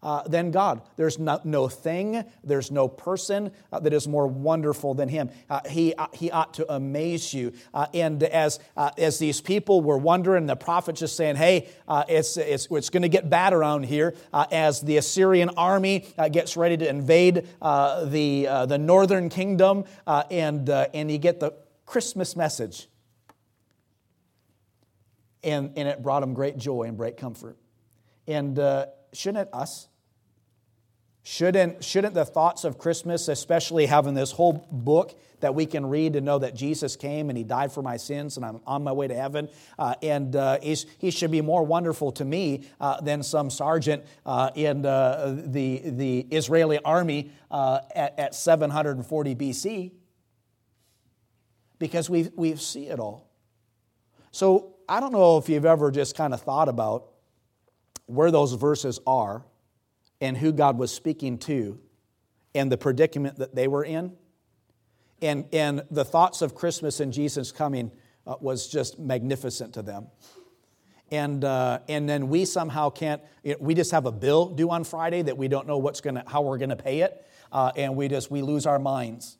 uh, 0.03 0.23
than 0.27 0.51
God. 0.51 0.81
There's 0.97 1.19
no, 1.19 1.41
no, 1.45 1.69
thing, 1.69 2.25
there's 2.43 2.71
no 2.71 2.89
person 2.89 3.53
uh, 3.71 3.81
that 3.81 3.93
is 3.93 4.09
more 4.09 4.27
wonderful 4.27 4.95
than 4.95 5.09
Him. 5.09 5.31
Uh, 5.49 5.61
he, 5.69 5.95
uh, 5.95 6.07
he 6.15 6.31
ought 6.31 6.55
to 6.55 6.73
amaze 6.73 7.35
you. 7.35 7.53
Uh, 7.75 7.87
and 7.93 8.23
as, 8.23 8.61
uh, 8.77 8.91
as 8.97 9.19
these 9.19 9.41
people 9.41 9.83
were 9.83 9.99
wondering, 9.99 10.47
the 10.47 10.57
prophet 10.57 10.97
just 10.97 11.17
saying, 11.17 11.37
hey, 11.37 11.69
it's, 12.09 12.37
it's, 12.37 12.67
it's 12.71 12.91
going 12.91 13.03
to 13.03 13.09
get 13.09 13.29
bad 13.29 13.53
around 13.53 13.85
here 13.85 14.15
as 14.33 14.81
the 14.81 14.97
Assyrian 14.97 15.51
army 15.51 16.07
gets 16.33 16.57
ready 16.57 16.77
to 16.79 16.89
invade 16.89 17.47
the, 17.61 18.65
the 18.67 18.79
northern 18.79 19.29
kingdom, 19.29 19.85
and, 20.07 20.69
and 20.69 21.11
you 21.11 21.19
get 21.19 21.41
the 21.41 21.53
Christmas 21.85 22.37
message. 22.37 22.89
And, 25.43 25.73
and 25.77 25.89
it 25.89 26.03
brought 26.03 26.23
him 26.23 26.35
great 26.35 26.59
joy 26.59 26.85
and 26.85 26.97
great 26.97 27.17
comfort. 27.17 27.57
And 28.27 28.59
shouldn't 29.13 29.49
it 29.49 29.55
us? 29.55 29.90
Shouldn't, 31.23 31.85
shouldn't 31.85 32.15
the 32.15 32.25
thoughts 32.25 32.65
of 32.65 32.79
Christmas, 32.79 33.29
especially 33.29 33.87
having 33.87 34.15
this 34.15 34.33
whole 34.33 34.67
book 34.73 35.21
that 35.41 35.55
we 35.55 35.67
can 35.67 35.85
read 35.85 36.15
to 36.15 36.21
know 36.21 36.39
that 36.39 36.55
Jesus 36.55 36.97
came 36.97 37.29
and 37.29 37.37
He 37.37 37.45
died 37.45 37.73
for 37.73 37.83
my 37.83 37.99
sins 37.99 38.37
and 38.37 38.47
I'm 38.47 38.61
on 38.67 38.83
my 38.83 38.93
way 38.93 39.07
to 39.07 39.15
heaven, 39.15 39.49
uh, 39.79 39.95
and 40.03 40.35
uh, 40.35 40.59
He 40.61 41.11
should 41.11 41.31
be 41.31 41.43
more 41.43 41.63
wonderful 41.63 42.13
to 42.13 42.25
me 42.25 42.65
uh, 42.81 43.01
than 43.03 43.23
some 43.23 43.51
sergeant 43.51 44.05
uh, 44.25 44.51
in 44.55 44.87
uh, 44.87 45.43
the, 45.47 45.83
the 45.85 46.21
Israeli 46.31 46.79
army 46.79 47.33
uh, 47.51 47.81
at, 47.95 48.19
at 48.19 48.35
740 48.35 49.35
BC? 49.35 49.93
Because 51.79 52.11
we 52.11 52.31
we 52.37 52.57
see 52.57 52.89
it 52.89 53.01
all. 53.01 53.31
So 54.33 54.77
I 54.89 55.01
don't 55.01 55.13
know 55.13 55.39
if 55.39 55.49
you've 55.49 55.65
ever 55.65 55.91
just 55.91 56.15
kind 56.15 56.35
of 56.35 56.43
thought 56.43 56.69
about 56.69 57.07
where 58.07 58.31
those 58.31 58.53
verses 58.53 59.01
are 59.07 59.45
and 60.21 60.37
who 60.37 60.53
God 60.53 60.79
was 60.79 60.93
speaking 60.93 61.39
to 61.39 61.79
and 62.55 62.71
the 62.71 62.77
predicament 62.77 63.37
that 63.39 63.55
they 63.55 63.69
were 63.69 63.85
in. 63.85 64.13
And, 65.23 65.47
and 65.53 65.83
the 65.91 66.05
thoughts 66.05 66.43
of 66.43 66.55
Christmas 66.55 67.01
and 67.01 67.13
Jesus 67.13 67.53
coming 67.53 67.91
uh, 68.27 68.37
was 68.41 68.69
just 68.69 68.99
magnificent 68.99 69.75
to 69.75 69.83
them. 69.83 70.07
And, 71.11 71.45
uh, 71.45 71.81
and 71.89 72.09
then 72.09 72.29
we 72.29 72.45
somehow 72.45 72.91
can't, 72.91 73.21
you 73.43 73.53
know, 73.53 73.59
we 73.61 73.75
just 73.75 73.91
have 73.91 74.07
a 74.07 74.13
bill 74.13 74.47
due 74.47 74.71
on 74.71 74.85
Friday 74.85 75.23
that 75.23 75.37
we 75.37 75.49
don't 75.49 75.67
know 75.67 75.79
what's 75.79 76.01
gonna, 76.01 76.25
how 76.27 76.43
we're 76.43 76.59
going 76.59 76.71
to 76.71 76.77
pay 76.77 77.01
it. 77.01 77.27
Uh, 77.51 77.73
and 77.77 77.97
we 77.97 78.09
just, 78.09 78.31
we 78.31 78.43
lose 78.43 78.65
our 78.65 78.79
minds. 78.79 79.37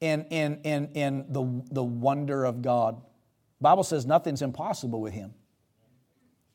And, 0.00 0.26
and, 0.30 0.60
and, 0.64 0.96
and 0.96 1.26
the, 1.28 1.62
the 1.70 1.82
wonder 1.82 2.44
of 2.44 2.62
God. 2.62 3.02
Bible 3.60 3.82
says 3.82 4.06
nothing's 4.06 4.42
impossible 4.42 5.00
with 5.00 5.12
him. 5.12 5.34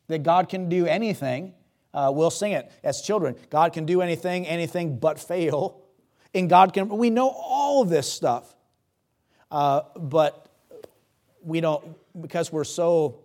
That 0.08 0.22
God 0.22 0.48
can 0.48 0.68
do 0.68 0.86
anything. 0.86 1.54
Uh, 1.94 2.10
we'll 2.12 2.30
sing 2.30 2.52
it 2.52 2.70
as 2.82 3.00
children. 3.00 3.36
God 3.48 3.72
can 3.72 3.86
do 3.86 4.02
anything, 4.02 4.46
anything 4.46 4.98
but 4.98 5.18
fail. 5.18 5.80
And 6.34 6.50
God 6.50 6.74
can, 6.74 6.88
we 6.88 7.08
know 7.08 7.28
all 7.28 7.82
of 7.82 7.88
this 7.88 8.12
stuff. 8.12 8.54
Uh, 9.50 9.82
but 9.96 10.48
we 11.44 11.60
don't, 11.60 11.96
because 12.20 12.50
we're 12.50 12.64
so, 12.64 13.20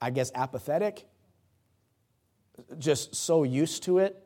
I 0.00 0.10
guess, 0.10 0.30
apathetic, 0.34 1.06
just 2.78 3.14
so 3.14 3.44
used 3.44 3.84
to 3.84 3.98
it, 3.98 4.22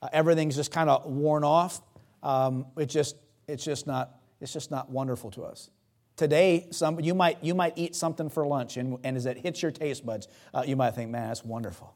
uh, 0.00 0.08
everything's 0.12 0.54
just 0.54 0.70
kind 0.70 0.88
of 0.88 1.04
worn 1.06 1.42
off. 1.42 1.80
Um, 2.22 2.66
it 2.76 2.86
just, 2.86 3.16
it's 3.48 3.64
just 3.64 3.88
not, 3.88 4.20
it's 4.40 4.52
just 4.52 4.70
not 4.70 4.88
wonderful 4.88 5.32
to 5.32 5.42
us. 5.42 5.70
Today, 6.14 6.68
some, 6.70 7.00
you, 7.00 7.14
might, 7.14 7.42
you 7.42 7.54
might 7.54 7.72
eat 7.76 7.96
something 7.96 8.28
for 8.28 8.46
lunch, 8.46 8.76
and, 8.76 8.98
and 9.02 9.16
as 9.16 9.26
it 9.26 9.38
hits 9.38 9.62
your 9.62 9.72
taste 9.72 10.06
buds, 10.06 10.28
uh, 10.54 10.62
you 10.64 10.76
might 10.76 10.92
think, 10.94 11.10
man, 11.10 11.28
that's 11.28 11.44
wonderful. 11.44 11.94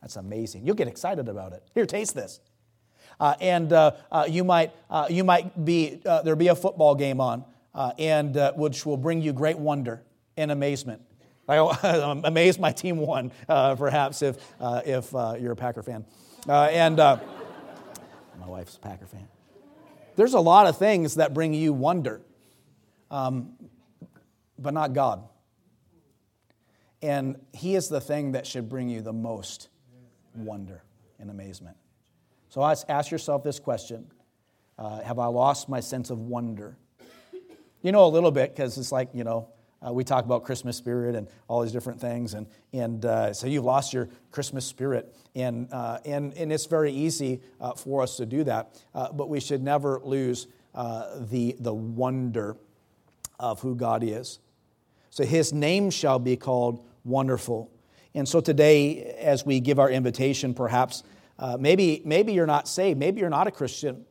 That's 0.00 0.16
amazing. 0.16 0.64
You'll 0.64 0.76
get 0.76 0.88
excited 0.88 1.28
about 1.28 1.52
it. 1.52 1.62
Here, 1.74 1.86
taste 1.86 2.14
this. 2.14 2.40
Uh, 3.20 3.34
and 3.40 3.72
uh, 3.72 3.92
uh, 4.12 4.26
you 4.28 4.44
might, 4.44 4.72
uh, 4.88 5.06
you 5.10 5.24
might 5.24 5.64
be, 5.64 6.00
uh, 6.06 6.22
there'll 6.22 6.38
be 6.38 6.48
a 6.48 6.54
football 6.54 6.94
game 6.94 7.20
on, 7.20 7.44
uh, 7.74 7.92
and 7.98 8.36
which 8.56 8.86
will 8.86 8.96
bring 8.96 9.20
you 9.20 9.32
great 9.32 9.58
wonder 9.58 10.02
and 10.36 10.50
amazement. 10.50 11.02
I'm 11.48 12.24
amazed 12.24 12.60
my 12.60 12.72
team 12.72 12.98
won, 12.98 13.32
perhaps, 13.46 14.22
if, 14.22 14.36
if 14.60 15.12
you're 15.12 15.52
a 15.52 15.56
Packer 15.56 15.82
fan. 15.82 16.04
and 16.46 16.96
my 16.96 17.18
wife's 18.46 18.76
a 18.76 18.80
Packer 18.80 19.06
fan. 19.06 19.26
There's 20.16 20.34
a 20.34 20.40
lot 20.40 20.66
of 20.66 20.76
things 20.76 21.14
that 21.16 21.32
bring 21.32 21.54
you 21.54 21.72
wonder 21.72 22.20
um, 23.10 23.54
but 24.58 24.74
not 24.74 24.92
God. 24.92 25.28
And 27.00 27.36
He 27.52 27.74
is 27.74 27.88
the 27.88 28.00
thing 28.00 28.32
that 28.32 28.46
should 28.46 28.68
bring 28.68 28.88
you 28.88 29.00
the 29.00 29.12
most 29.12 29.68
wonder 30.34 30.82
and 31.18 31.30
amazement. 31.30 31.76
So 32.48 32.62
ask 32.62 33.10
yourself 33.10 33.42
this 33.42 33.58
question 33.58 34.06
uh, 34.78 35.00
Have 35.02 35.18
I 35.18 35.26
lost 35.26 35.68
my 35.68 35.80
sense 35.80 36.10
of 36.10 36.20
wonder? 36.20 36.76
You 37.82 37.92
know, 37.92 38.06
a 38.06 38.08
little 38.08 38.32
bit, 38.32 38.54
because 38.54 38.76
it's 38.76 38.90
like, 38.90 39.10
you 39.14 39.22
know, 39.22 39.48
uh, 39.86 39.92
we 39.92 40.02
talk 40.02 40.24
about 40.24 40.42
Christmas 40.42 40.76
spirit 40.76 41.14
and 41.14 41.28
all 41.46 41.62
these 41.62 41.70
different 41.70 42.00
things, 42.00 42.34
and, 42.34 42.48
and 42.72 43.04
uh, 43.04 43.32
so 43.32 43.46
you've 43.46 43.64
lost 43.64 43.92
your 43.92 44.08
Christmas 44.32 44.66
spirit. 44.66 45.14
And, 45.36 45.72
uh, 45.72 46.00
and, 46.04 46.34
and 46.34 46.52
it's 46.52 46.66
very 46.66 46.92
easy 46.92 47.40
uh, 47.60 47.74
for 47.74 48.02
us 48.02 48.16
to 48.16 48.26
do 48.26 48.42
that, 48.44 48.82
uh, 48.94 49.12
but 49.12 49.28
we 49.28 49.38
should 49.38 49.62
never 49.62 50.00
lose 50.02 50.48
the, 50.74 51.56
the 51.60 51.74
wonder 51.74 52.56
of 53.38 53.60
who 53.60 53.76
God 53.76 54.02
is. 54.02 54.40
So 55.10 55.24
his 55.24 55.52
name 55.52 55.90
shall 55.90 56.18
be 56.18 56.36
called 56.36 56.84
Wonderful. 57.04 57.70
And 58.18 58.28
so 58.28 58.40
today, 58.40 59.14
as 59.20 59.46
we 59.46 59.60
give 59.60 59.78
our 59.78 59.88
invitation, 59.88 60.52
perhaps 60.52 61.04
uh, 61.38 61.56
maybe, 61.58 62.02
maybe 62.04 62.32
you're 62.32 62.46
not 62.46 62.66
saved, 62.66 62.98
maybe 62.98 63.20
you're 63.20 63.30
not 63.30 63.46
a 63.46 63.52
Christian. 63.52 64.04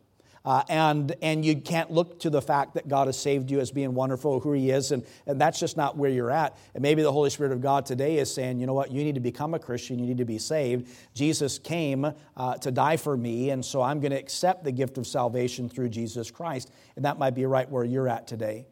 Uh, 0.46 0.64
and, 0.70 1.14
and 1.22 1.44
you 1.44 1.58
can't 1.58 1.92
look 1.92 2.22
to 2.22 2.30
the 2.30 2.42
fact 2.42 2.76
that 2.76 2.88
God 2.88 3.08
has 3.08 3.20
saved 3.20 3.52
you 3.52 3.60
as 3.60 3.70
being 3.70 3.94
wonderful, 3.94 4.40
who 4.40 4.54
He 4.54 4.70
is, 4.70 4.94
and, 4.94 5.06
and 5.26 5.42
that's 5.42 5.60
just 5.60 5.76
not 5.76 5.98
where 5.98 6.10
you're 6.10 6.32
at. 6.32 6.58
And 6.74 6.82
maybe 6.82 7.02
the 7.02 7.12
Holy 7.12 7.30
Spirit 7.30 7.52
of 7.52 7.60
God 7.60 7.86
today 7.86 8.18
is 8.18 8.34
saying, 8.34 8.62
you 8.62 8.66
know 8.66 8.74
what, 8.74 8.90
you 8.90 9.04
need 9.04 9.16
to 9.16 9.20
become 9.20 9.54
a 9.54 9.60
Christian, 9.60 10.00
you 10.00 10.06
need 10.06 10.20
to 10.20 10.26
be 10.26 10.38
saved. 10.38 10.88
Jesus 11.14 11.60
came 11.60 12.10
uh, 12.38 12.56
to 12.60 12.72
die 12.72 12.96
for 12.96 13.18
me, 13.18 13.50
and 13.50 13.66
so 13.66 13.82
I'm 13.82 14.00
going 14.00 14.14
to 14.14 14.18
accept 14.18 14.64
the 14.64 14.72
gift 14.72 14.98
of 14.98 15.06
salvation 15.06 15.68
through 15.68 15.90
Jesus 15.90 16.32
Christ. 16.32 16.72
And 16.96 17.04
that 17.04 17.20
might 17.20 17.36
be 17.36 17.46
right 17.46 17.70
where 17.70 17.84
you're 17.84 18.08
at 18.08 18.26
today. 18.26 18.68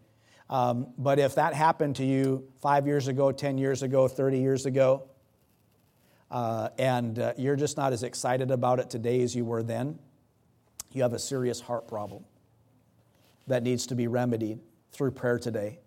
Um, 0.49 0.93
but 0.97 1.19
if 1.19 1.35
that 1.35 1.53
happened 1.53 1.97
to 1.97 2.05
you 2.05 2.47
five 2.61 2.87
years 2.87 3.09
ago, 3.09 3.33
10 3.33 3.57
years 3.57 3.83
ago, 3.83 4.07
30 4.07 4.39
years 4.39 4.65
ago, 4.65 5.09
uh, 6.31 6.69
and 6.77 7.19
uh, 7.19 7.33
you're 7.37 7.55
just 7.55 7.77
not 7.77 7.93
as 7.93 8.03
excited 8.03 8.51
about 8.51 8.79
it 8.79 8.89
today 8.89 9.21
as 9.21 9.35
you 9.35 9.45
were 9.45 9.63
then, 9.63 9.99
you 10.91 11.03
have 11.03 11.13
a 11.13 11.19
serious 11.19 11.59
heart 11.59 11.87
problem 11.87 12.23
that 13.47 13.63
needs 13.63 13.87
to 13.87 13.95
be 13.95 14.07
remedied 14.07 14.59
through 14.91 15.11
prayer 15.11 15.37
today. 15.37 15.79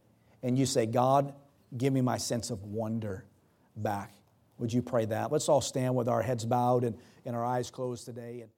And 0.42 0.58
you 0.58 0.66
say, 0.66 0.86
God, 0.86 1.34
give 1.76 1.92
me 1.92 2.00
my 2.00 2.18
sense 2.18 2.50
of 2.50 2.62
wonder 2.64 3.24
back. 3.76 4.12
Would 4.58 4.72
you 4.72 4.82
pray 4.82 5.06
that? 5.06 5.32
Let's 5.32 5.48
all 5.48 5.60
stand 5.60 5.94
with 5.94 6.08
our 6.08 6.22
heads 6.22 6.44
bowed 6.44 6.84
and, 6.84 6.96
and 7.24 7.34
our 7.34 7.44
eyes 7.44 7.70
closed 7.70 8.04
today. 8.04 8.40
And 8.42 8.50